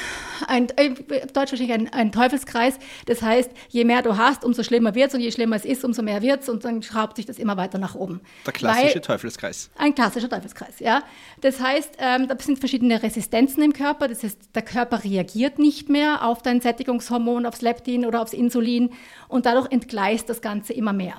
ein 0.47 0.69
äh, 0.77 1.25
Deutsch 1.27 1.53
ein, 1.53 1.93
ein, 1.93 2.11
Teufelskreis. 2.11 2.77
Das 3.05 3.21
heißt, 3.21 3.49
je 3.69 3.85
mehr 3.85 4.01
du 4.01 4.17
hast, 4.17 4.43
umso 4.43 4.61
schlimmer 4.61 4.93
wird 4.93 5.07
es 5.07 5.13
und 5.13 5.21
je 5.21 5.31
schlimmer 5.31 5.55
es 5.55 5.63
ist, 5.63 5.85
umso 5.85 6.01
mehr 6.01 6.21
wird 6.21 6.41
es 6.41 6.49
und 6.49 6.65
dann 6.65 6.83
schraubt 6.83 7.15
sich 7.15 7.25
das 7.25 7.39
immer 7.39 7.55
weiter 7.55 7.77
nach 7.77 7.95
oben. 7.95 8.19
Der 8.45 8.51
klassische 8.51 8.95
Weil, 8.95 9.01
Teufelskreis. 9.01 9.69
Ein 9.77 9.95
klassischer 9.95 10.29
Teufelskreis, 10.29 10.79
ja. 10.79 11.01
Das 11.39 11.61
heißt, 11.61 11.91
ähm, 11.97 12.27
da 12.27 12.35
sind 12.37 12.59
verschiedene 12.59 13.01
Resistenzen 13.01 13.63
im 13.63 13.71
Körper. 13.71 14.09
Das 14.09 14.21
heißt, 14.21 14.49
der 14.53 14.63
Körper 14.63 15.05
reagiert 15.05 15.59
nicht 15.59 15.87
mehr 15.89 16.25
auf 16.25 16.41
dein 16.41 16.59
Sättigungshormon, 16.59 17.45
aufs 17.45 17.61
Leptin 17.61 18.05
oder 18.05 18.21
aufs 18.21 18.33
Insulin 18.33 18.91
und 19.29 19.45
dadurch 19.45 19.71
entgleist 19.71 20.27
das 20.27 20.41
Ganze 20.41 20.73
immer 20.73 20.91
mehr. 20.91 21.15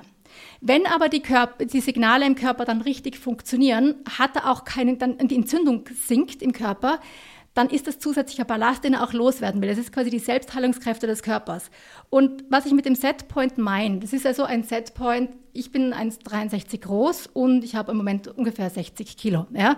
Wenn 0.61 0.85
aber 0.85 1.09
die, 1.09 1.21
Körper, 1.21 1.65
die, 1.65 1.81
Signale 1.81 2.25
im 2.25 2.35
Körper 2.35 2.65
dann 2.65 2.81
richtig 2.81 3.17
funktionieren, 3.17 3.95
hat 4.17 4.35
er 4.35 4.51
auch 4.51 4.65
keine, 4.65 4.97
dann 4.97 5.17
die 5.17 5.35
Entzündung 5.35 5.85
sinkt 5.93 6.41
im 6.41 6.51
Körper, 6.53 6.99
dann 7.57 7.71
ist 7.71 7.87
das 7.87 7.97
zusätzlicher 7.97 8.45
Ballast, 8.45 8.83
den 8.83 8.93
er 8.93 9.03
auch 9.03 9.13
loswerden 9.13 9.61
will. 9.61 9.69
Das 9.69 9.79
ist 9.79 9.91
quasi 9.91 10.11
die 10.11 10.19
Selbstheilungskräfte 10.19 11.07
des 11.07 11.23
Körpers. 11.23 11.71
Und 12.11 12.43
was 12.49 12.67
ich 12.67 12.71
mit 12.71 12.85
dem 12.85 12.93
Setpoint 12.93 13.57
meine, 13.57 13.97
das 13.97 14.13
ist 14.13 14.27
also 14.27 14.43
ein 14.43 14.61
Setpoint, 14.61 15.31
ich 15.53 15.71
bin 15.71 15.91
1,63 15.91 16.81
groß 16.81 17.31
und 17.33 17.63
ich 17.63 17.73
habe 17.75 17.93
im 17.93 17.97
Moment 17.97 18.27
ungefähr 18.27 18.69
60 18.69 19.17
Kilo. 19.17 19.47
Ja? 19.53 19.77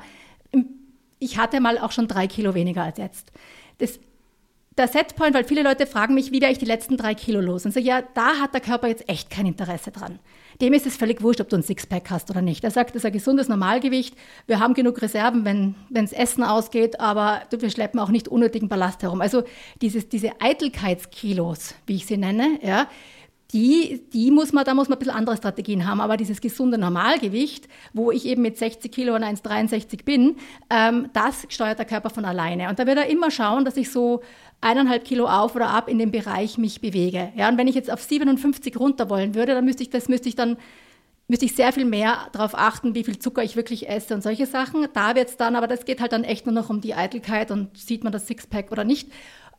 Ich 1.20 1.38
hatte 1.38 1.62
mal 1.62 1.78
auch 1.78 1.94
schon 1.94 2.10
drei 2.10 2.28
Kilo 2.28 2.54
weniger 2.54 2.84
als 2.84 2.98
jetzt. 2.98 3.32
Das 3.78 3.98
der 4.78 4.88
Setpoint, 4.88 5.34
weil 5.34 5.44
viele 5.44 5.62
Leute 5.62 5.86
fragen 5.86 6.14
mich, 6.14 6.32
wie 6.32 6.40
werde 6.40 6.54
ich 6.54 6.58
die 6.58 6.66
letzten 6.66 6.96
drei 6.96 7.14
Kilo 7.14 7.42
los? 7.42 7.66
Und 7.66 7.74
so, 7.74 7.82
ja, 7.82 8.02
da 8.14 8.40
hat 8.40 8.54
der 8.54 8.62
Körper 8.62 8.88
jetzt 8.88 9.10
echt 9.10 9.30
kein 9.30 9.46
Interesse 9.46 9.92
dran. 9.92 10.20
Dem 10.62 10.74
ist 10.74 10.86
es 10.86 10.98
völlig 10.98 11.22
wurscht, 11.22 11.40
ob 11.40 11.48
du 11.48 11.56
ein 11.56 11.64
Sixpack 11.64 12.10
hast 12.10 12.30
oder 12.30 12.42
nicht. 12.42 12.66
Er 12.66 12.72
sagt, 12.72 12.90
das 12.90 12.98
ist 12.98 13.06
ein 13.06 13.14
gesundes 13.14 13.48
Normalgewicht. 13.48 14.14
Wir 14.46 14.60
haben 14.60 14.74
genug 14.74 15.02
Reserven, 15.02 15.46
wenn 15.46 15.76
wenns 15.90 16.12
Essen 16.12 16.44
ausgeht, 16.44 17.00
aber 17.00 17.44
wir 17.50 17.70
schleppen 17.70 18.00
auch 18.00 18.10
nicht 18.10 18.28
unnötigen 18.28 18.68
Ballast 18.68 19.02
herum. 19.02 19.22
Also 19.22 19.44
dieses, 19.82 20.10
diese 20.10 20.32
Eitelkeitskilos, 20.42 21.76
wie 21.86 21.96
ich 21.96 22.06
sie 22.06 22.18
nenne, 22.18 22.60
ja, 22.62 22.90
die, 23.54 24.04
die 24.14 24.30
muss 24.30 24.54
man, 24.54 24.64
da 24.64 24.74
muss 24.74 24.90
man 24.90 24.98
ein 24.98 25.00
bisschen 25.00 25.16
andere 25.16 25.38
Strategien 25.38 25.88
haben. 25.88 26.02
Aber 26.02 26.18
dieses 26.18 26.42
gesunde 26.42 26.78
Normalgewicht, 26.78 27.68
wo 27.94 28.12
ich 28.12 28.26
eben 28.26 28.42
mit 28.42 28.58
60 28.58 28.92
Kilo 28.92 29.16
und 29.16 29.24
1,63 29.24 30.04
bin, 30.04 30.36
ähm, 30.70 31.10
das 31.14 31.48
steuert 31.50 31.80
der 31.80 31.86
Körper 31.86 32.10
von 32.10 32.26
alleine. 32.26 32.70
Und 32.70 32.78
da 32.78 32.86
wird 32.86 32.98
er 32.98 33.08
immer 33.08 33.32
schauen, 33.32 33.66
dass 33.66 33.78
ich 33.78 33.92
so 33.92 34.22
eineinhalb 34.62 35.06
Kilo 35.06 35.28
auf 35.28 35.56
oder 35.56 35.70
ab 35.70 35.88
in 35.88 36.00
dem 36.00 36.12
Bereich 36.12 36.58
mich 36.58 36.82
bewege. 36.82 37.32
Ja, 37.36 37.50
und 37.50 37.58
wenn 37.58 37.68
ich 37.68 37.76
jetzt 37.76 37.92
auf 37.92 38.02
57 38.02 38.78
runter 38.78 39.10
wollen 39.10 39.36
würde, 39.36 39.54
dann 39.54 39.66
müsste 39.66 39.84
ich, 39.84 39.90
das 39.90 40.10
müsste 40.10 40.30
ich 40.30 40.36
dann 40.36 40.58
müsste 41.30 41.46
ich 41.46 41.56
sehr 41.56 41.72
viel 41.72 41.86
mehr 41.86 42.28
darauf 42.32 42.56
achten, 42.56 42.96
wie 42.96 43.04
viel 43.04 43.20
Zucker 43.20 43.44
ich 43.44 43.56
wirklich 43.56 43.88
esse 43.88 44.16
und 44.16 44.24
solche 44.24 44.48
Sachen. 44.48 44.88
Da 44.94 45.16
wird 45.16 45.30
es 45.30 45.38
dann, 45.38 45.56
aber 45.56 45.68
das 45.68 45.86
geht 45.86 46.02
halt 46.02 46.12
dann 46.12 46.24
echt 46.24 46.46
nur 46.46 46.56
noch 46.56 46.70
um 46.72 46.82
die 46.82 46.96
Eitelkeit 46.96 47.52
und 47.52 47.78
sieht 47.78 48.04
man 48.04 48.12
das 48.12 48.26
Sixpack 48.26 48.72
oder 48.72 48.84
nicht. 48.84 49.10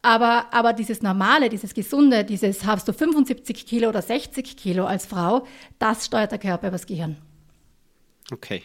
Aber, 0.02 0.52
aber 0.52 0.72
dieses 0.72 1.00
Normale, 1.00 1.48
dieses 1.48 1.72
Gesunde, 1.72 2.24
dieses 2.24 2.64
hast 2.64 2.88
du 2.88 2.92
75 2.92 3.66
Kilo 3.66 3.88
oder 3.88 4.02
60 4.02 4.56
Kilo 4.56 4.84
als 4.84 5.06
Frau, 5.06 5.46
das 5.78 6.06
steuert 6.06 6.32
der 6.32 6.38
Körper 6.38 6.68
übers 6.68 6.86
Gehirn. 6.86 7.16
Okay. 8.32 8.64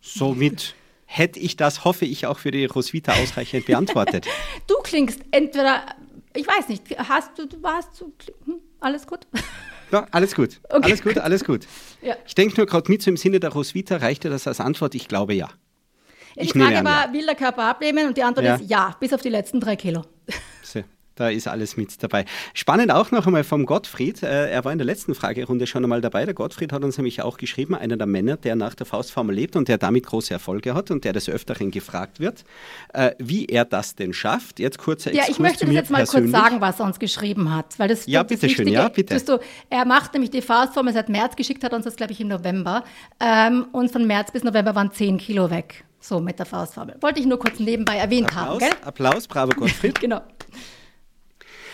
Somit 0.00 0.74
hätte 1.12 1.40
ich 1.40 1.56
das, 1.56 1.84
hoffe 1.84 2.04
ich, 2.04 2.26
auch 2.26 2.38
für 2.38 2.52
die 2.52 2.66
Roswitha 2.66 3.12
ausreichend 3.14 3.66
beantwortet. 3.66 4.26
du 4.68 4.76
klingst 4.84 5.20
entweder, 5.32 5.84
ich 6.34 6.46
weiß 6.46 6.68
nicht, 6.68 6.84
hast 6.96 7.36
du, 7.36 7.48
warst 7.60 8.00
du, 8.00 8.12
hm, 8.44 8.60
alles 8.78 9.08
gut? 9.08 9.26
Ja, 9.90 10.06
alles 10.12 10.36
gut. 10.36 10.60
Okay. 10.70 10.84
Alles 10.84 11.02
gut, 11.02 11.18
alles 11.18 11.44
gut. 11.44 11.66
Ja. 12.00 12.14
Ich 12.24 12.36
denke 12.36 12.56
nur 12.56 12.66
gerade 12.66 12.88
mit 12.88 13.02
so 13.02 13.10
im 13.10 13.16
Sinne 13.16 13.40
der 13.40 13.50
Roswitha, 13.50 13.96
reicht 13.96 14.22
dir 14.22 14.30
das 14.30 14.46
als 14.46 14.60
Antwort? 14.60 14.94
Ich 14.94 15.08
glaube 15.08 15.34
ja. 15.34 15.48
Ich 16.36 16.52
die 16.52 16.60
Frage 16.60 16.84
war, 16.84 17.08
ja. 17.08 17.12
will 17.12 17.26
der 17.26 17.34
Körper 17.34 17.64
abnehmen? 17.64 18.06
Und 18.06 18.16
die 18.16 18.22
Antwort 18.22 18.46
ja. 18.46 18.54
ist 18.54 18.70
ja, 18.70 18.94
bis 19.00 19.12
auf 19.12 19.20
die 19.20 19.30
letzten 19.30 19.58
drei 19.58 19.74
Kilo. 19.74 20.02
Da 21.20 21.28
ist 21.28 21.46
alles 21.46 21.76
mit 21.76 22.02
dabei. 22.02 22.24
Spannend 22.54 22.90
auch 22.90 23.10
noch 23.10 23.26
einmal 23.26 23.44
vom 23.44 23.66
Gottfried. 23.66 24.22
Äh, 24.22 24.48
er 24.48 24.64
war 24.64 24.72
in 24.72 24.78
der 24.78 24.86
letzten 24.86 25.14
Fragerunde 25.14 25.66
schon 25.66 25.84
einmal 25.84 26.00
dabei. 26.00 26.24
Der 26.24 26.32
Gottfried 26.32 26.72
hat 26.72 26.82
uns 26.82 26.96
nämlich 26.96 27.20
auch 27.20 27.36
geschrieben, 27.36 27.74
einer 27.74 27.98
der 27.98 28.06
Männer, 28.06 28.38
der 28.38 28.56
nach 28.56 28.74
der 28.74 28.86
Faustformel 28.86 29.34
lebt 29.34 29.54
und 29.54 29.68
der 29.68 29.76
damit 29.76 30.06
große 30.06 30.32
Erfolge 30.32 30.72
hat 30.72 30.90
und 30.90 31.04
der 31.04 31.12
des 31.12 31.28
Öfteren 31.28 31.70
gefragt 31.72 32.20
wird, 32.20 32.44
äh, 32.94 33.10
wie 33.18 33.44
er 33.44 33.66
das 33.66 33.96
denn 33.96 34.14
schafft. 34.14 34.60
Jetzt 34.60 34.78
kurzer 34.78 35.12
Ja, 35.12 35.24
ich 35.28 35.38
möchte 35.38 35.66
das 35.66 35.74
jetzt 35.74 35.90
mal 35.90 35.98
persönlich. 35.98 36.32
kurz 36.32 36.42
sagen, 36.42 36.62
was 36.62 36.80
er 36.80 36.86
uns 36.86 36.98
geschrieben 36.98 37.54
hat. 37.54 37.78
Weil 37.78 37.88
das, 37.88 38.06
ja, 38.06 38.22
bitte 38.22 38.48
schön. 38.48 38.68
Ja, 38.68 38.88
bitte. 38.88 39.22
Du, 39.22 39.38
er 39.68 39.84
macht 39.84 40.14
nämlich 40.14 40.30
die 40.30 40.40
Faustformel 40.40 40.94
seit 40.94 41.10
März 41.10 41.36
geschickt, 41.36 41.62
hat 41.62 41.74
uns 41.74 41.84
das, 41.84 41.96
glaube 41.96 42.12
ich, 42.12 42.20
im 42.22 42.28
November. 42.28 42.82
Ähm, 43.20 43.66
und 43.72 43.92
von 43.92 44.06
März 44.06 44.30
bis 44.32 44.42
November 44.42 44.74
waren 44.74 44.90
10 44.90 45.18
Kilo 45.18 45.50
weg. 45.50 45.84
So 46.00 46.18
mit 46.18 46.38
der 46.38 46.46
Faustformel. 46.46 46.96
Wollte 47.02 47.20
ich 47.20 47.26
nur 47.26 47.38
kurz 47.38 47.58
nebenbei 47.58 47.96
erwähnt 47.96 48.28
Applaus, 48.28 48.46
haben. 48.46 48.58
Gell? 48.58 48.70
Applaus, 48.86 49.28
bravo 49.28 49.50
Gottfried. 49.50 50.00
genau. 50.00 50.22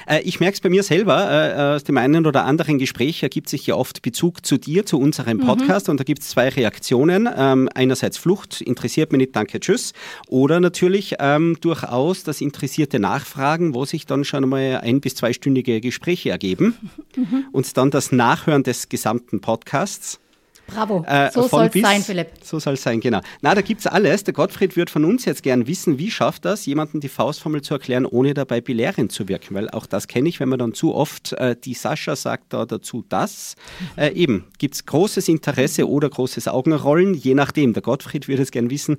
Äh, 0.07 0.21
ich 0.21 0.41
merke 0.41 0.55
es 0.55 0.61
bei 0.61 0.69
mir 0.69 0.83
selber, 0.83 1.31
äh, 1.31 1.77
aus 1.77 1.85
dem 1.85 1.97
einen 1.99 2.27
oder 2.27 2.45
anderen 2.45 2.79
Gespräch 2.79 3.23
ergibt 3.23 3.49
sich 3.49 3.67
ja 3.67 3.75
oft 3.75 4.03
Bezug 4.03 4.47
zu 4.47 4.57
dir, 4.59 4.87
zu 4.87 4.99
unserem 4.99 5.39
mhm. 5.39 5.47
Podcast 5.47 5.89
mhm. 5.89 5.93
und 5.93 6.01
da 6.01 6.05
gibt 6.05 6.23
es 6.23 6.29
zwei 6.31 6.49
Reaktionen. 6.49 7.29
Ähm, 7.37 7.69
einerseits 7.75 8.19
Flucht, 8.19 8.61
interessiert 8.61 9.13
mich 9.13 9.19
nicht, 9.19 9.37
danke, 9.37 9.61
tschüss. 9.61 9.93
Oder 10.29 10.61
natürlich 10.61 11.17
ähm, 11.19 11.57
durchaus 11.61 12.23
das 12.23 12.41
interessierte 12.41 12.99
Nachfragen, 12.99 13.75
wo 13.75 13.85
sich 13.85 14.07
dann 14.07 14.25
schon 14.25 14.45
einmal 14.45 14.81
ein- 14.83 15.01
bis 15.01 15.15
zweistündige 15.15 15.81
Gespräche 15.81 16.31
ergeben 16.31 16.77
mhm. 17.17 17.45
und 17.53 17.77
dann 17.77 17.91
das 17.91 18.13
Nachhören 18.13 18.63
des 18.63 18.89
gesamten 18.89 19.41
Podcasts. 19.41 20.21
Bravo, 20.67 21.05
äh, 21.07 21.31
so 21.31 21.47
soll 21.47 21.71
es 21.73 21.81
sein, 21.81 22.03
Philipp. 22.03 22.29
So 22.43 22.59
soll 22.59 22.75
es 22.75 22.83
sein, 22.83 23.01
genau. 23.01 23.21
Na, 23.41 23.55
da 23.55 23.61
gibt 23.61 23.81
es 23.81 23.87
alles. 23.87 24.25
Der 24.25 24.35
Gottfried 24.35 24.77
wird 24.77 24.91
von 24.91 25.05
uns 25.05 25.25
jetzt 25.25 25.43
gern 25.43 25.67
wissen, 25.67 25.99
wie 25.99 26.11
schafft 26.11 26.45
das, 26.45 26.67
jemandem 26.67 27.01
die 27.01 27.09
Faustformel 27.09 27.63
zu 27.63 27.75
erklären, 27.75 28.05
ohne 28.05 28.35
dabei 28.35 28.61
belehrend 28.61 29.13
zu 29.13 29.29
wirken. 29.29 29.55
Weil 29.55 29.71
auch 29.71 29.87
das 29.87 30.09
kenne 30.09 30.29
ich, 30.29 30.41
wenn 30.41 30.49
man 30.49 30.59
dann 30.59 30.75
zu 30.75 30.95
oft, 30.95 31.33
äh, 31.35 31.55
die 31.57 31.75
Sascha 31.75 32.17
sagt 32.17 32.53
da 32.53 32.67
dazu 32.67 33.05
das. 33.09 33.55
Äh, 33.97 34.13
eben, 34.15 34.45
gibt 34.59 34.75
es 34.75 34.87
großes 34.87 35.29
Interesse 35.29 35.89
oder 35.89 36.11
großes 36.11 36.49
Augenrollen, 36.49 37.15
je 37.15 37.35
nachdem. 37.35 37.73
Der 37.73 37.83
Gottfried 37.83 38.27
würde 38.27 38.43
es 38.43 38.51
gern 38.51 38.71
wissen, 38.71 38.97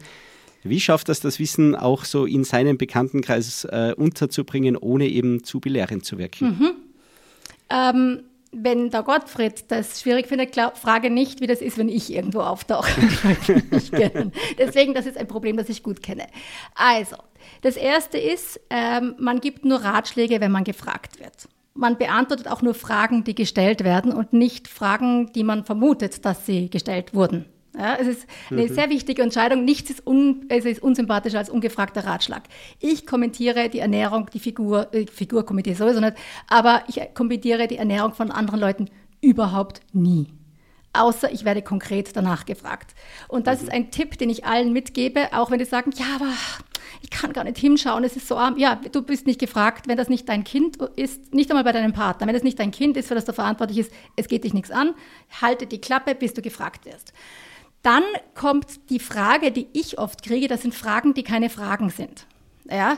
wie 0.63 0.79
schafft 0.79 1.09
das, 1.09 1.19
das 1.19 1.39
Wissen 1.39 1.75
auch 1.75 2.05
so 2.05 2.25
in 2.25 2.43
seinem 2.43 2.77
Bekanntenkreis 2.77 3.65
äh, 3.65 3.93
unterzubringen, 3.95 4.75
ohne 4.77 5.07
eben 5.07 5.43
zu 5.43 5.59
belehrend 5.59 6.05
zu 6.05 6.17
wirken? 6.17 6.57
Mhm. 6.57 6.71
Ähm 7.69 8.19
wenn 8.63 8.89
der 8.89 9.03
Gottfried 9.03 9.65
das 9.69 10.01
schwierig 10.01 10.27
findet, 10.27 10.51
glaub, 10.51 10.77
frage 10.77 11.09
nicht, 11.09 11.41
wie 11.41 11.47
das 11.47 11.61
ist, 11.61 11.77
wenn 11.77 11.89
ich 11.89 12.13
irgendwo 12.13 12.41
auftauche. 12.41 12.91
Deswegen, 14.57 14.93
das 14.93 15.05
ist 15.05 15.17
ein 15.17 15.27
Problem, 15.27 15.57
das 15.57 15.69
ich 15.69 15.83
gut 15.83 16.01
kenne. 16.01 16.27
Also, 16.75 17.17
das 17.61 17.75
erste 17.75 18.17
ist, 18.17 18.59
ähm, 18.69 19.15
man 19.19 19.39
gibt 19.39 19.65
nur 19.65 19.83
Ratschläge, 19.83 20.41
wenn 20.41 20.51
man 20.51 20.63
gefragt 20.63 21.19
wird. 21.19 21.47
Man 21.73 21.97
beantwortet 21.97 22.47
auch 22.47 22.61
nur 22.61 22.73
Fragen, 22.73 23.23
die 23.23 23.35
gestellt 23.35 23.83
werden 23.83 24.11
und 24.11 24.33
nicht 24.33 24.67
Fragen, 24.67 25.31
die 25.33 25.43
man 25.43 25.63
vermutet, 25.63 26.25
dass 26.25 26.45
sie 26.45 26.69
gestellt 26.69 27.13
wurden. 27.13 27.45
Ja, 27.77 27.95
es 27.95 28.07
ist 28.07 28.27
eine 28.49 28.63
mhm. 28.63 28.73
sehr 28.73 28.89
wichtige 28.89 29.21
Entscheidung. 29.21 29.63
Nichts 29.63 29.91
ist, 29.91 30.07
un, 30.07 30.45
es 30.49 30.65
ist 30.65 30.81
unsympathischer 30.81 31.37
als 31.37 31.49
ungefragter 31.49 32.05
Ratschlag. 32.05 32.43
Ich 32.79 33.05
kommentiere 33.05 33.69
die 33.69 33.79
Ernährung, 33.79 34.29
die 34.33 34.39
Figur, 34.39 34.91
äh, 34.93 35.05
Figur 35.05 35.45
kommentiere 35.45 35.75
sowieso 35.75 35.99
nicht, 35.99 36.15
aber 36.47 36.83
ich 36.87 36.99
kommentiere 37.13 37.67
die 37.67 37.77
Ernährung 37.77 38.13
von 38.13 38.31
anderen 38.31 38.59
Leuten 38.59 38.89
überhaupt 39.21 39.81
nie. 39.93 40.27
Außer 40.93 41.31
ich 41.31 41.45
werde 41.45 41.61
konkret 41.61 42.15
danach 42.15 42.45
gefragt. 42.45 42.95
Und 43.27 43.45
das 43.45 43.61
mhm. 43.61 43.67
ist 43.67 43.73
ein 43.73 43.91
Tipp, 43.91 44.17
den 44.17 44.31
ich 44.31 44.45
allen 44.45 44.73
mitgebe, 44.73 45.27
auch 45.33 45.51
wenn 45.51 45.59
die 45.59 45.65
sagen, 45.65 45.91
ja, 45.95 46.05
aber 46.15 46.33
ich 47.03 47.11
kann 47.11 47.33
gar 47.33 47.43
nicht 47.43 47.59
hinschauen, 47.59 48.03
es 48.03 48.15
ist 48.15 48.27
so 48.27 48.37
arm. 48.37 48.57
Ja, 48.57 48.75
du 48.91 49.03
bist 49.03 49.27
nicht 49.27 49.39
gefragt, 49.39 49.87
wenn 49.87 49.97
das 49.97 50.09
nicht 50.09 50.27
dein 50.27 50.43
Kind 50.43 50.77
ist, 50.95 51.33
nicht 51.33 51.51
einmal 51.51 51.63
bei 51.63 51.73
deinem 51.73 51.93
Partner, 51.93 52.25
wenn 52.25 52.35
es 52.35 52.41
nicht 52.41 52.57
dein 52.57 52.71
Kind 52.71 52.97
ist, 52.97 53.07
für 53.07 53.15
das 53.15 53.25
du 53.25 53.33
verantwortlich 53.33 53.77
ist, 53.77 53.91
es 54.15 54.27
geht 54.27 54.45
dich 54.45 54.55
nichts 54.55 54.71
an, 54.71 54.95
halte 55.41 55.67
die 55.67 55.79
Klappe, 55.79 56.15
bis 56.15 56.33
du 56.33 56.41
gefragt 56.41 56.85
wirst. 56.85 57.13
Dann 57.87 58.03
kommt 58.35 58.89
die 58.89 58.99
Frage, 58.99 59.53
die 59.53 59.69
ich 59.71 59.97
oft 59.97 60.21
kriege, 60.21 60.49
das 60.49 60.61
sind 60.61 60.75
Fragen, 60.75 61.13
die 61.13 61.23
keine 61.23 61.49
Fragen 61.49 61.89
sind. 61.89 62.27
Ja, 62.69 62.97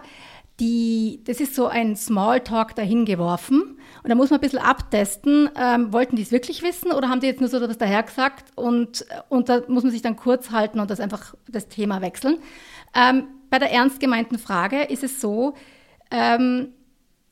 die, 0.59 1.21
das 1.25 1.39
ist 1.39 1.53
so 1.53 1.67
ein 1.67 1.95
Smalltalk 1.95 2.73
dahingeworfen. 2.73 3.77
Und 4.01 4.09
da 4.09 4.15
muss 4.15 4.31
man 4.31 4.39
ein 4.39 4.41
bisschen 4.41 4.57
abtesten, 4.57 5.47
ähm, 5.55 5.93
wollten 5.93 6.15
die 6.15 6.23
es 6.23 6.31
wirklich 6.31 6.63
wissen 6.63 6.91
oder 6.91 7.07
haben 7.07 7.19
die 7.19 7.27
jetzt 7.27 7.39
nur 7.39 7.49
so 7.49 7.57
etwas 7.57 7.77
dahergesagt? 7.77 8.45
Und, 8.55 9.05
und 9.29 9.47
da 9.47 9.61
muss 9.67 9.83
man 9.83 9.91
sich 9.91 10.01
dann 10.01 10.15
kurz 10.15 10.49
halten 10.49 10.79
und 10.79 10.89
das 10.89 10.99
einfach 10.99 11.35
das 11.47 11.67
Thema 11.67 12.01
wechseln. 12.01 12.39
Ähm, 12.95 13.27
bei 13.51 13.59
der 13.59 13.71
ernst 13.71 13.99
gemeinten 13.99 14.39
Frage 14.39 14.85
ist 14.85 15.03
es 15.03 15.21
so, 15.21 15.53
ähm, 16.09 16.69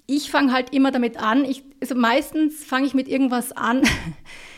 ich 0.06 0.30
fange 0.30 0.54
halt 0.54 0.76
immer 0.76 0.91
damit 0.91 1.17
an, 1.17 1.43
ich, 1.43 1.63
also 1.82 1.96
meistens 1.96 2.63
fange 2.63 2.86
ich 2.86 2.93
mit 2.93 3.08
irgendwas 3.08 3.52
an, 3.52 3.82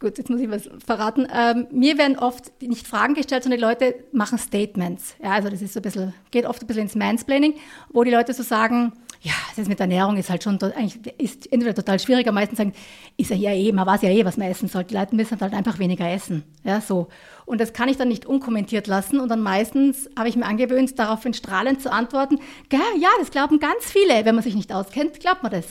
gut, 0.00 0.18
jetzt 0.18 0.30
muss 0.30 0.40
ich 0.40 0.50
was 0.50 0.68
verraten. 0.84 1.28
Ähm, 1.32 1.66
mir 1.70 1.98
werden 1.98 2.18
oft 2.18 2.50
nicht 2.62 2.88
Fragen 2.88 3.14
gestellt, 3.14 3.44
sondern 3.44 3.60
die 3.60 3.64
Leute 3.64 3.94
machen 4.12 4.38
Statements. 4.38 5.14
Ja, 5.22 5.32
also 5.32 5.50
das 5.50 5.62
ist 5.62 5.74
so 5.74 5.80
ein 5.80 5.82
bisschen, 5.82 6.14
geht 6.30 6.46
oft 6.46 6.62
ein 6.62 6.66
bisschen 6.66 6.84
ins 6.84 6.94
Mansplaining, 6.96 7.54
wo 7.90 8.02
die 8.02 8.10
Leute 8.10 8.32
so 8.32 8.42
sagen, 8.42 8.92
ja, 9.22 9.34
das 9.54 9.68
mit 9.68 9.78
Ernährung 9.78 10.16
ist 10.16 10.30
halt 10.30 10.42
schon 10.42 10.58
eigentlich 10.62 11.14
ist 11.18 11.52
entweder 11.52 11.74
total 11.74 11.98
schwierig, 11.98 12.26
am 12.26 12.34
meisten 12.34 12.56
sagen, 12.56 12.72
ist 13.18 13.28
ja 13.28 13.36
ja 13.36 13.52
eh, 13.52 13.70
man 13.70 13.86
weiß 13.86 14.00
ja 14.00 14.08
eh, 14.08 14.24
was 14.24 14.38
man 14.38 14.50
essen 14.50 14.68
soll. 14.68 14.84
Die 14.84 14.94
Leute 14.94 15.14
müssen 15.14 15.38
halt 15.38 15.52
einfach 15.52 15.78
weniger 15.78 16.10
essen. 16.10 16.42
Ja, 16.64 16.80
so. 16.80 17.08
Und 17.44 17.60
das 17.60 17.74
kann 17.74 17.90
ich 17.90 17.98
dann 17.98 18.08
nicht 18.08 18.24
unkommentiert 18.24 18.86
lassen. 18.86 19.20
Und 19.20 19.28
dann 19.28 19.42
meistens 19.42 20.08
habe 20.18 20.30
ich 20.30 20.36
mir 20.36 20.46
angewöhnt, 20.46 20.98
daraufhin 20.98 21.34
strahlend 21.34 21.82
zu 21.82 21.92
antworten, 21.92 22.38
ja, 22.72 23.08
das 23.18 23.30
glauben 23.30 23.60
ganz 23.60 23.84
viele. 23.84 24.24
Wenn 24.24 24.34
man 24.34 24.44
sich 24.44 24.54
nicht 24.54 24.72
auskennt, 24.72 25.20
glaubt 25.20 25.42
man 25.42 25.52
das. 25.52 25.66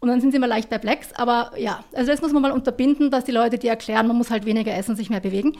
Und 0.00 0.08
dann 0.08 0.20
sind 0.20 0.30
sie 0.30 0.38
immer 0.38 0.46
leicht 0.46 0.70
perplex. 0.70 1.12
Aber 1.12 1.52
ja, 1.58 1.84
also 1.92 2.10
das 2.10 2.22
muss 2.22 2.32
man 2.32 2.42
mal 2.42 2.52
unterbinden, 2.52 3.10
dass 3.10 3.24
die 3.24 3.32
Leute 3.32 3.58
dir 3.58 3.70
erklären, 3.70 4.06
man 4.06 4.16
muss 4.16 4.30
halt 4.30 4.46
weniger 4.46 4.74
essen 4.74 4.92
und 4.92 4.96
sich 4.96 5.10
mehr 5.10 5.20
bewegen. 5.20 5.56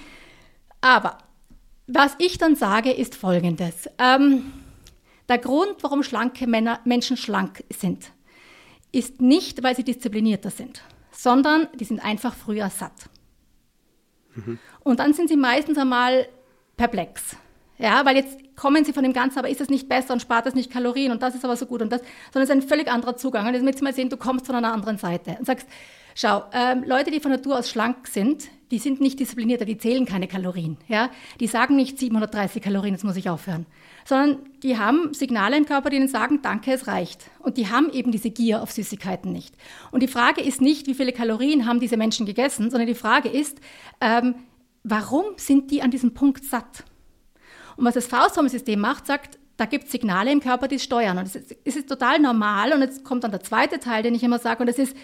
Aber 0.80 1.18
was 1.86 2.14
ich 2.18 2.38
dann 2.38 2.56
sage, 2.56 2.90
ist 2.90 3.14
folgendes. 3.14 3.88
Ähm, 3.98 4.52
der 5.28 5.38
Grund, 5.38 5.76
warum 5.82 6.02
schlanke 6.02 6.46
Männer, 6.46 6.80
Menschen 6.84 7.16
schlank 7.16 7.64
sind, 7.70 8.12
ist 8.92 9.20
nicht, 9.20 9.62
weil 9.62 9.76
sie 9.76 9.84
disziplinierter 9.84 10.50
sind, 10.50 10.82
sondern 11.12 11.68
die 11.78 11.84
sind 11.84 12.04
einfach 12.04 12.34
früher 12.34 12.70
satt. 12.70 13.08
Mhm. 14.34 14.58
Und 14.80 15.00
dann 15.00 15.12
sind 15.12 15.28
sie 15.28 15.36
meistens 15.36 15.78
einmal 15.78 16.28
perplex. 16.76 17.36
Ja, 17.80 18.04
weil 18.04 18.16
jetzt 18.16 18.38
kommen 18.56 18.84
sie 18.84 18.92
von 18.92 19.02
dem 19.02 19.14
Ganzen, 19.14 19.38
aber 19.38 19.48
ist 19.48 19.60
es 19.60 19.70
nicht 19.70 19.88
besser 19.88 20.12
und 20.12 20.20
spart 20.20 20.46
es 20.46 20.54
nicht 20.54 20.70
Kalorien 20.70 21.12
und 21.12 21.22
das 21.22 21.34
ist 21.34 21.44
aber 21.44 21.56
so 21.56 21.64
gut 21.64 21.80
und 21.80 21.90
das, 21.90 22.02
sondern 22.32 22.42
es 22.42 22.50
ist 22.50 22.62
ein 22.62 22.68
völlig 22.68 22.88
anderer 22.88 23.16
Zugang. 23.16 23.46
Und 23.46 23.54
jetzt 23.54 23.62
müssen 23.62 23.78
wir 23.80 23.84
mal 23.84 23.94
sehen, 23.94 24.10
du 24.10 24.18
kommst 24.18 24.46
von 24.46 24.54
einer 24.54 24.72
anderen 24.72 24.98
Seite 24.98 25.36
und 25.38 25.46
sagst, 25.46 25.66
schau, 26.14 26.44
ähm, 26.52 26.84
Leute, 26.84 27.10
die 27.10 27.20
von 27.20 27.30
Natur 27.30 27.58
aus 27.58 27.70
schlank 27.70 28.06
sind, 28.06 28.48
die 28.70 28.78
sind 28.78 29.00
nicht 29.00 29.18
disziplinierter, 29.18 29.64
die 29.64 29.78
zählen 29.78 30.04
keine 30.04 30.28
Kalorien. 30.28 30.76
Ja? 30.88 31.10
Die 31.40 31.46
sagen 31.46 31.74
nicht 31.74 31.98
730 31.98 32.62
Kalorien, 32.62 32.94
jetzt 32.94 33.02
muss 33.02 33.16
ich 33.16 33.28
aufhören. 33.28 33.66
Sondern 34.04 34.38
die 34.62 34.78
haben 34.78 35.12
Signale 35.14 35.56
im 35.56 35.64
Körper, 35.64 35.90
die 35.90 35.96
ihnen 35.96 36.08
sagen, 36.08 36.40
danke, 36.42 36.72
es 36.72 36.86
reicht. 36.86 37.30
Und 37.40 37.56
die 37.56 37.68
haben 37.68 37.90
eben 37.90 38.12
diese 38.12 38.30
Gier 38.30 38.62
auf 38.62 38.70
Süßigkeiten 38.70 39.32
nicht. 39.32 39.54
Und 39.90 40.02
die 40.02 40.08
Frage 40.08 40.42
ist 40.42 40.60
nicht, 40.60 40.86
wie 40.86 40.94
viele 40.94 41.12
Kalorien 41.12 41.66
haben 41.66 41.80
diese 41.80 41.96
Menschen 41.96 42.26
gegessen, 42.26 42.70
sondern 42.70 42.86
die 42.86 42.94
Frage 42.94 43.28
ist, 43.28 43.58
ähm, 44.00 44.34
warum 44.84 45.24
sind 45.36 45.70
die 45.70 45.82
an 45.82 45.90
diesem 45.90 46.14
Punkt 46.14 46.44
satt? 46.44 46.84
Und 47.80 47.86
was 47.86 47.94
das 47.94 48.06
Fausthormonsystem 48.06 48.78
macht, 48.78 49.06
sagt, 49.06 49.38
da 49.56 49.64
gibt 49.64 49.84
es 49.84 49.90
Signale 49.90 50.30
im 50.30 50.40
Körper, 50.40 50.68
die 50.68 50.74
es 50.74 50.84
steuern. 50.84 51.16
Und 51.16 51.24
es 51.24 51.34
ist, 51.34 51.52
ist 51.64 51.88
total 51.88 52.18
normal. 52.18 52.74
Und 52.74 52.82
jetzt 52.82 53.04
kommt 53.04 53.24
dann 53.24 53.30
der 53.30 53.40
zweite 53.40 53.80
Teil, 53.80 54.02
den 54.02 54.14
ich 54.14 54.22
immer 54.22 54.38
sage, 54.38 54.60
und 54.60 54.66
das 54.66 54.78
ist, 54.78 54.94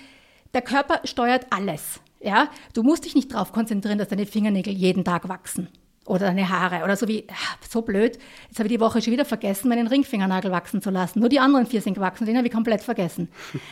der 0.53 0.61
Körper 0.61 1.01
steuert 1.05 1.47
alles. 1.49 2.01
Ja? 2.21 2.51
Du 2.75 2.83
musst 2.83 3.07
dich 3.07 3.15
nicht 3.15 3.33
darauf 3.33 3.53
konzentrieren, 3.53 3.97
dass 3.97 4.09
deine 4.09 4.27
Fingernägel 4.27 4.75
jeden 4.75 5.05
Tag 5.05 5.27
wachsen 5.27 5.69
oder 6.07 6.27
deine 6.27 6.49
Haare 6.49 6.85
oder 6.85 6.97
so 6.97 7.09
wie, 7.09 7.27
so 7.69 7.83
blöd, 7.83 8.19
jetzt 8.49 8.59
habe 8.59 8.69
ich 8.69 8.75
die 8.75 8.81
Woche 8.81 9.03
schon 9.03 9.13
wieder 9.13 9.25
vergessen, 9.25 9.69
meinen 9.69 9.87
Ringfingernagel 9.87 10.51
wachsen 10.51 10.81
zu 10.81 10.91
lassen. 10.91 11.21
Nur 11.21 11.29
die 11.29 11.41
anderen 11.41 11.67
vier 11.67 11.83
sind 11.83 11.95
gewachsen, 11.95 12.27
den 12.27 12.37
habe 12.37 12.47
ich 12.47 12.53
komplett 12.53 12.83
vergessen. 12.83 13.29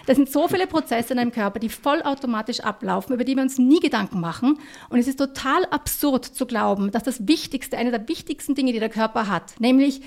Das 0.06 0.16
sind 0.16 0.30
so 0.30 0.48
viele 0.48 0.66
Prozesse 0.66 1.12
in 1.12 1.18
deinem 1.18 1.32
Körper, 1.32 1.58
die 1.58 1.68
vollautomatisch 1.68 2.60
ablaufen, 2.60 3.14
über 3.14 3.24
die 3.24 3.36
wir 3.36 3.42
uns 3.42 3.58
nie 3.58 3.80
Gedanken 3.80 4.20
machen. 4.20 4.58
Und 4.88 4.98
es 4.98 5.08
ist 5.08 5.18
total 5.18 5.64
absurd 5.66 6.24
zu 6.24 6.46
glauben, 6.46 6.90
dass 6.90 7.02
das 7.02 7.26
Wichtigste, 7.26 7.78
eine 7.78 7.90
der 7.90 8.08
wichtigsten 8.08 8.54
Dinge, 8.54 8.72
die 8.72 8.80
der 8.80 8.88
Körper 8.88 9.28
hat, 9.28 9.60
nämlich 9.60 10.02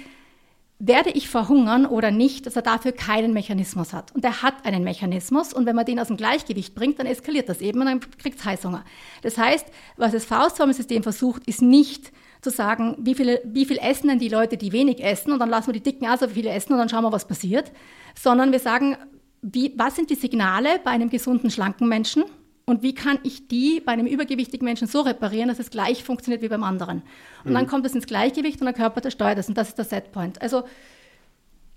werde 0.80 1.10
ich 1.10 1.28
verhungern 1.28 1.88
oder 1.88 2.12
nicht, 2.12 2.46
dass 2.46 2.56
er 2.56 2.62
dafür 2.62 2.92
keinen 2.92 3.34
Mechanismus 3.34 3.94
hat. 3.94 4.13
Und 4.13 4.24
er 4.24 4.44
hat 4.44 4.66
einen 4.66 4.84
Mechanismus 4.84 5.52
und 5.52 5.66
wenn 5.66 5.76
man 5.76 5.86
den 5.86 6.00
aus 6.00 6.08
dem 6.08 6.18
Gleichgewicht 6.18 6.76
bringt, 6.76 7.00
dann 7.00 7.08
eskaliert 7.08 7.50
das 7.50 7.62
eben 7.62 7.80
und 7.80 7.88
dann 7.88 8.00
kriegt 8.00 8.40
es 8.40 8.46
Heißhunger. 8.46 8.86
Das 9.24 9.38
heißt, 9.38 9.66
was 9.96 10.12
das 10.12 10.26
Faustformelsystem 10.26 11.02
versucht, 11.02 11.48
ist 11.48 11.63
nicht 11.63 12.12
zu 12.42 12.52
sagen, 12.52 12.96
wie, 13.00 13.16
viele, 13.16 13.42
wie 13.44 13.66
viel 13.66 13.80
essen 13.80 14.08
denn 14.08 14.20
die 14.20 14.30
Leute, 14.30 14.58
die 14.58 14.72
wenig 14.72 15.04
essen 15.04 15.32
und 15.32 15.40
dann 15.40 15.50
lassen 15.50 15.68
wir 15.68 15.74
die 15.74 15.82
Dicken 15.82 16.08
auch 16.08 16.18
so 16.18 16.28
viele 16.28 16.52
essen 16.52 16.74
und 16.74 16.80
dann 16.80 16.90
schauen 16.90 17.04
wir, 17.04 17.12
was 17.12 17.28
passiert, 17.28 17.72
sondern 18.16 18.52
wir 18.52 18.60
sagen, 18.60 18.98
wie, 19.42 19.74
was 19.76 19.96
sind 19.96 20.12
die 20.12 20.16
Signale 20.16 20.80
bei 20.84 20.92
einem 20.92 21.10
gesunden, 21.10 21.50
schlanken 21.50 21.88
Menschen 21.88 22.24
und 22.69 22.84
wie 22.84 22.93
kann 22.93 23.17
ich 23.23 23.47
die 23.47 23.80
bei 23.80 23.93
einem 23.93 24.06
übergewichtigen 24.06 24.65
Menschen 24.65 24.88
so 24.88 24.99
reparieren, 24.99 25.47
dass 25.47 25.58
es 25.58 25.69
gleich 25.69 26.03
funktioniert 26.03 26.41
wie 26.41 26.49
beim 26.49 26.63
anderen. 26.63 27.01
Und 27.45 27.51
mhm. 27.51 27.56
dann 27.56 27.67
kommt 27.67 27.86
es 27.86 27.95
ins 27.95 28.06
Gleichgewicht 28.06 28.60
und 28.60 28.65
der 28.65 28.73
Körper 28.73 28.99
der 28.99 29.10
steuert 29.10 29.38
es 29.38 29.47
und 29.47 29.58
das 29.58 29.69
ist 29.69 29.77
der 29.77 29.86
Setpoint. 29.86 30.41
Also, 30.41 30.65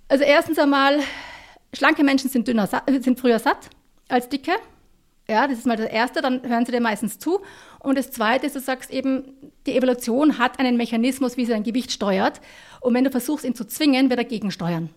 also 0.08 0.24
erstens 0.24 0.58
einmal, 0.58 0.98
schlanke 1.72 2.02
Menschen 2.02 2.28
sind, 2.28 2.48
dünner, 2.48 2.68
sind 3.00 3.20
früher 3.20 3.38
satt 3.38 3.70
als 4.08 4.28
dicke. 4.28 4.50
Ja, 5.28 5.46
das 5.46 5.58
ist 5.58 5.66
mal 5.66 5.76
das 5.76 5.86
Erste, 5.86 6.22
dann 6.22 6.42
hören 6.42 6.66
sie 6.66 6.72
dir 6.72 6.80
meistens 6.80 7.20
zu. 7.20 7.40
Und 7.78 7.96
das 7.96 8.10
Zweite 8.10 8.46
ist, 8.46 8.56
du 8.56 8.60
sagst 8.60 8.90
eben, 8.90 9.32
die 9.66 9.76
Evolution 9.76 10.38
hat 10.38 10.58
einen 10.58 10.76
Mechanismus, 10.76 11.36
wie 11.36 11.44
sie 11.44 11.52
dein 11.52 11.62
Gewicht 11.62 11.92
steuert. 11.92 12.40
Und 12.80 12.94
wenn 12.94 13.04
du 13.04 13.12
versuchst, 13.12 13.44
ihn 13.44 13.54
zu 13.54 13.64
zwingen, 13.64 14.10
wird 14.10 14.18
er 14.18 14.24
gegensteuern. 14.24 14.90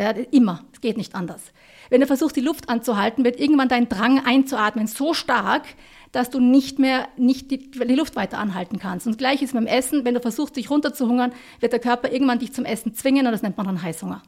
Ja, 0.00 0.12
immer. 0.30 0.64
Es 0.72 0.80
geht 0.80 0.96
nicht 0.96 1.14
anders. 1.14 1.42
Wenn 1.90 2.00
du 2.00 2.06
versuchst, 2.06 2.34
die 2.34 2.40
Luft 2.40 2.70
anzuhalten, 2.70 3.22
wird 3.22 3.38
irgendwann 3.38 3.68
dein 3.68 3.90
Drang 3.90 4.24
einzuatmen 4.24 4.86
so 4.86 5.12
stark, 5.12 5.64
dass 6.10 6.30
du 6.30 6.40
nicht 6.40 6.78
mehr 6.78 7.06
nicht 7.18 7.50
die, 7.50 7.70
die 7.70 7.94
Luft 7.94 8.16
weiter 8.16 8.38
anhalten 8.38 8.78
kannst. 8.78 9.06
Und 9.06 9.18
gleich 9.18 9.42
ist 9.42 9.52
beim 9.52 9.66
Essen, 9.66 10.06
wenn 10.06 10.14
du 10.14 10.20
versuchst, 10.20 10.56
dich 10.56 10.70
runterzuhungern, 10.70 11.34
wird 11.60 11.74
der 11.74 11.80
Körper 11.80 12.10
irgendwann 12.10 12.38
dich 12.38 12.54
zum 12.54 12.64
Essen 12.64 12.94
zwingen 12.94 13.26
und 13.26 13.32
das 13.32 13.42
nennt 13.42 13.58
man 13.58 13.66
dann 13.66 13.82
Heißhunger. 13.82 14.22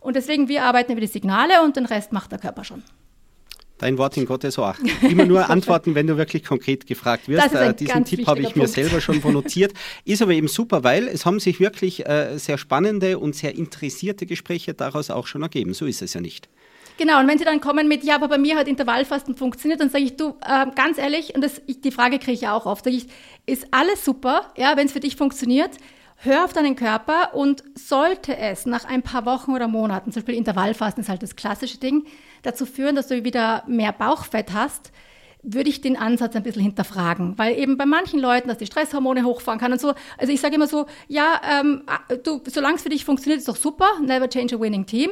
Und 0.00 0.16
deswegen, 0.16 0.48
wir 0.48 0.64
arbeiten 0.64 0.92
über 0.92 1.00
die 1.00 1.06
Signale 1.06 1.62
und 1.64 1.76
den 1.76 1.86
Rest 1.86 2.12
macht 2.12 2.30
der 2.32 2.38
Körper 2.38 2.64
schon. 2.64 2.82
Dein 3.78 3.98
Wort 3.98 4.16
in 4.16 4.24
Gottes 4.24 4.58
Ohr. 4.58 4.74
Immer 5.02 5.26
nur 5.26 5.50
antworten, 5.50 5.94
wenn 5.94 6.06
du 6.06 6.16
wirklich 6.16 6.44
konkret 6.44 6.86
gefragt 6.86 7.28
wirst. 7.28 7.54
Äh, 7.54 7.74
diesen 7.74 8.04
Tipp 8.06 8.26
habe 8.26 8.40
ich 8.40 8.46
Punkt. 8.46 8.56
mir 8.56 8.68
selber 8.68 9.00
schon 9.00 9.20
notiert. 9.32 9.72
Ist 10.04 10.22
aber 10.22 10.32
eben 10.32 10.48
super, 10.48 10.82
weil 10.82 11.08
es 11.08 11.26
haben 11.26 11.40
sich 11.40 11.60
wirklich 11.60 12.06
äh, 12.06 12.38
sehr 12.38 12.56
spannende 12.56 13.18
und 13.18 13.36
sehr 13.36 13.54
interessierte 13.54 14.24
Gespräche 14.24 14.72
daraus 14.72 15.10
auch 15.10 15.26
schon 15.26 15.42
ergeben. 15.42 15.74
So 15.74 15.84
ist 15.84 16.00
es 16.00 16.14
ja 16.14 16.22
nicht. 16.22 16.48
Genau, 16.98 17.20
und 17.20 17.28
wenn 17.28 17.36
Sie 17.36 17.44
dann 17.44 17.60
kommen 17.60 17.88
mit, 17.88 18.04
ja, 18.04 18.14
aber 18.14 18.28
bei 18.28 18.38
mir 18.38 18.56
hat 18.56 18.68
Intervallfasten 18.68 19.36
funktioniert, 19.36 19.80
dann 19.80 19.90
sage 19.90 20.04
ich, 20.04 20.16
du, 20.16 20.36
äh, 20.40 20.66
ganz 20.74 20.96
ehrlich, 20.96 21.34
und 21.34 21.42
das, 21.44 21.60
ich, 21.66 21.82
die 21.82 21.90
Frage 21.90 22.18
kriege 22.18 22.32
ich 22.32 22.40
ja 22.40 22.54
auch 22.54 22.64
oft, 22.64 22.84
sage 22.84 22.96
ich, 22.96 23.06
ist 23.44 23.66
alles 23.70 24.02
super, 24.02 24.52
ja, 24.56 24.78
wenn 24.78 24.86
es 24.86 24.92
für 24.92 25.00
dich 25.00 25.16
funktioniert, 25.16 25.72
hör 26.16 26.44
auf 26.44 26.54
deinen 26.54 26.74
Körper 26.74 27.34
und 27.34 27.62
sollte 27.74 28.36
es 28.36 28.64
nach 28.64 28.86
ein 28.86 29.02
paar 29.02 29.26
Wochen 29.26 29.52
oder 29.52 29.68
Monaten, 29.68 30.10
zum 30.10 30.22
Beispiel 30.22 30.36
Intervallfasten 30.36 31.02
ist 31.02 31.10
halt 31.10 31.22
das 31.22 31.36
klassische 31.36 31.78
Ding, 31.78 32.06
dazu 32.42 32.66
führen, 32.66 32.96
dass 32.96 33.08
du 33.08 33.24
wieder 33.24 33.64
mehr 33.66 33.92
Bauchfett 33.92 34.52
hast, 34.52 34.92
würde 35.48 35.70
ich 35.70 35.80
den 35.80 35.96
Ansatz 35.96 36.34
ein 36.34 36.42
bisschen 36.42 36.62
hinterfragen, 36.62 37.38
weil 37.38 37.56
eben 37.56 37.76
bei 37.76 37.86
manchen 37.86 38.18
Leuten, 38.18 38.48
dass 38.48 38.58
die 38.58 38.66
Stresshormone 38.66 39.24
hochfahren 39.24 39.60
kann 39.60 39.70
und 39.70 39.80
so. 39.80 39.94
Also 40.18 40.32
ich 40.32 40.40
sage 40.40 40.56
immer 40.56 40.66
so, 40.66 40.86
ja, 41.06 41.40
ähm, 41.60 41.82
du, 42.24 42.42
solange 42.46 42.76
es 42.76 42.82
für 42.82 42.88
dich 42.88 43.04
funktioniert, 43.04 43.38
ist 43.38 43.48
doch 43.48 43.56
super. 43.56 43.86
Never 44.02 44.28
change 44.28 44.56
a 44.56 44.60
winning 44.60 44.86
team. 44.86 45.10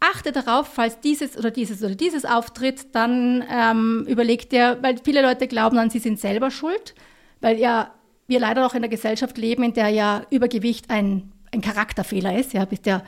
Achte 0.00 0.32
darauf, 0.32 0.66
falls 0.66 0.98
dieses 1.00 1.38
oder 1.38 1.52
dieses 1.52 1.84
oder 1.84 1.94
dieses 1.94 2.24
auftritt, 2.24 2.94
dann 2.96 3.44
ähm, 3.48 4.04
überleg 4.08 4.50
dir, 4.50 4.78
weil 4.82 4.96
viele 5.02 5.22
Leute 5.22 5.46
glauben 5.46 5.76
dann, 5.76 5.88
sie 5.88 6.00
sind 6.00 6.18
selber 6.18 6.50
schuld, 6.50 6.94
weil 7.40 7.58
ja 7.58 7.92
wir 8.26 8.40
leider 8.40 8.66
auch 8.66 8.74
in 8.74 8.82
der 8.82 8.90
Gesellschaft 8.90 9.38
leben, 9.38 9.62
in 9.62 9.72
der 9.72 9.88
ja 9.90 10.22
Übergewicht 10.30 10.90
ein, 10.90 11.32
ein 11.52 11.60
Charakterfehler 11.60 12.36
ist. 12.36 12.52
Ja, 12.54 12.64
bist 12.64 12.86
ja 12.86 13.02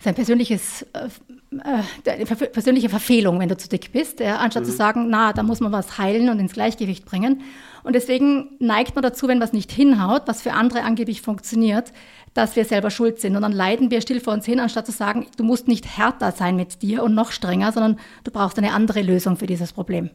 sein 0.00 0.14
persönliches, 0.14 0.82
äh, 0.94 1.08
äh 1.50 2.24
persönliche 2.24 2.88
Verfehlung, 2.88 3.40
wenn 3.40 3.48
du 3.48 3.56
zu 3.56 3.68
dick 3.68 3.92
bist, 3.92 4.20
äh, 4.20 4.26
anstatt 4.26 4.64
mhm. 4.64 4.68
zu 4.68 4.72
sagen, 4.72 5.06
na, 5.08 5.32
da 5.32 5.42
muss 5.42 5.60
man 5.60 5.72
was 5.72 5.98
heilen 5.98 6.28
und 6.28 6.38
ins 6.38 6.52
Gleichgewicht 6.52 7.04
bringen. 7.04 7.42
Und 7.84 7.94
deswegen 7.94 8.50
neigt 8.58 8.94
man 8.94 9.02
dazu, 9.02 9.28
wenn 9.28 9.40
was 9.40 9.52
nicht 9.52 9.72
hinhaut, 9.72 10.22
was 10.26 10.42
für 10.42 10.52
andere 10.52 10.82
angeblich 10.82 11.22
funktioniert, 11.22 11.92
dass 12.34 12.56
wir 12.56 12.64
selber 12.64 12.90
schuld 12.90 13.20
sind. 13.20 13.34
Und 13.34 13.42
dann 13.42 13.52
leiden 13.52 13.90
wir 13.90 14.00
still 14.00 14.20
vor 14.20 14.32
uns 14.32 14.44
hin, 14.44 14.60
anstatt 14.60 14.86
zu 14.86 14.92
sagen, 14.92 15.26
du 15.36 15.44
musst 15.44 15.68
nicht 15.68 15.96
härter 15.96 16.32
sein 16.32 16.56
mit 16.56 16.82
dir 16.82 17.02
und 17.02 17.14
noch 17.14 17.32
strenger, 17.32 17.72
sondern 17.72 17.98
du 18.24 18.30
brauchst 18.30 18.58
eine 18.58 18.72
andere 18.72 19.02
Lösung 19.02 19.36
für 19.36 19.46
dieses 19.46 19.72
Problem. 19.72 20.10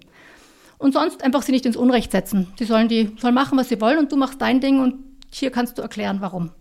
Und 0.78 0.94
sonst 0.94 1.24
einfach 1.24 1.42
sie 1.42 1.52
nicht 1.52 1.66
ins 1.66 1.78
Unrecht 1.78 2.12
setzen. 2.12 2.48
Sie 2.60 2.66
sollen 2.66 2.90
die 2.90 3.16
sollen 3.20 3.34
machen, 3.34 3.58
was 3.58 3.70
sie 3.70 3.82
wollen 3.82 3.98
und 4.00 4.12
du 4.12 4.18
machst 4.18 4.42
dein 4.42 4.60
Ding 4.60 4.82
und 4.82 4.96
hier 5.32 5.50
kannst 5.50 5.78
du 5.78 5.82
erklären, 5.82 6.18
warum. 6.20 6.52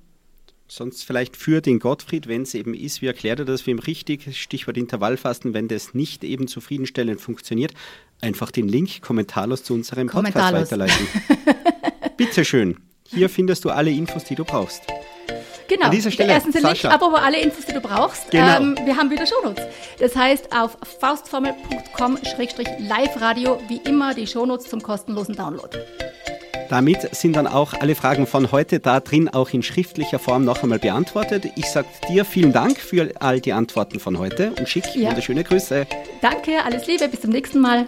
Sonst 0.74 1.04
vielleicht 1.04 1.36
für 1.36 1.60
den 1.60 1.80
Gottfried, 1.80 2.28
wenn 2.28 2.44
es 2.44 2.54
eben 2.54 2.72
ist, 2.72 3.02
wie 3.02 3.06
erklärt 3.06 3.40
er 3.40 3.44
das 3.44 3.60
für 3.60 3.72
ihn 3.72 3.78
richtig? 3.78 4.40
Stichwort 4.40 4.78
Intervallfasten, 4.78 5.52
wenn 5.52 5.68
das 5.68 5.92
nicht 5.92 6.24
eben 6.24 6.48
zufriedenstellend 6.48 7.20
funktioniert, 7.20 7.74
einfach 8.22 8.50
den 8.50 8.68
Link 8.68 9.02
kommentarlos 9.02 9.64
zu 9.64 9.74
unserem 9.74 10.08
Podcast 10.08 10.54
weiterleiten. 10.54 11.06
Bitte 12.16 12.46
schön. 12.46 12.78
Hier 13.06 13.28
findest 13.28 13.66
du 13.66 13.70
alle 13.70 13.90
Infos, 13.90 14.24
die 14.24 14.34
du 14.34 14.46
brauchst. 14.46 14.80
Genau. 15.68 15.84
An 15.84 15.90
dieser 15.90 16.10
Stelle, 16.10 16.32
Erstens 16.32 16.54
den 16.54 16.64
Link, 16.64 16.82
aber 16.86 17.22
alle 17.22 17.38
Infos, 17.38 17.66
die 17.66 17.74
du 17.74 17.82
brauchst. 17.82 18.30
Genau. 18.30 18.56
Ähm, 18.56 18.74
wir 18.82 18.96
haben 18.96 19.10
wieder 19.10 19.26
Shownotes. 19.26 19.66
Das 19.98 20.16
heißt, 20.16 20.56
auf 20.56 20.78
faustformel.com-live-radio 21.00 23.60
wie 23.68 23.82
immer 23.84 24.14
die 24.14 24.26
Shownotes 24.26 24.70
zum 24.70 24.82
kostenlosen 24.82 25.36
Download. 25.36 25.68
Damit 26.72 27.14
sind 27.14 27.36
dann 27.36 27.46
auch 27.46 27.74
alle 27.74 27.94
Fragen 27.94 28.26
von 28.26 28.50
heute 28.50 28.80
da 28.80 29.00
drin, 29.00 29.28
auch 29.28 29.50
in 29.50 29.62
schriftlicher 29.62 30.18
Form 30.18 30.46
noch 30.46 30.62
einmal 30.62 30.78
beantwortet. 30.78 31.44
Ich 31.54 31.66
sage 31.66 31.86
dir 32.08 32.24
vielen 32.24 32.54
Dank 32.54 32.78
für 32.78 33.12
all 33.20 33.42
die 33.42 33.52
Antworten 33.52 34.00
von 34.00 34.18
heute 34.18 34.54
und 34.58 34.66
schick 34.66 34.84
ja. 34.94 35.10
wunderschöne 35.10 35.44
Grüße. 35.44 35.86
Danke, 36.22 36.64
alles 36.64 36.86
Liebe, 36.86 37.08
bis 37.08 37.20
zum 37.20 37.28
nächsten 37.28 37.60
Mal. 37.60 37.86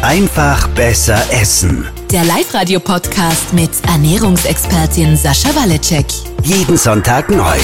Einfach 0.00 0.66
besser 0.68 1.22
essen. 1.30 1.86
Der 2.10 2.24
Live-Radio-Podcast 2.24 3.52
mit 3.52 3.70
Ernährungsexpertin 3.86 5.14
Sascha 5.14 5.54
Waleczek. 5.54 6.06
Jeden 6.42 6.78
Sonntag 6.78 7.28
neu. 7.28 7.58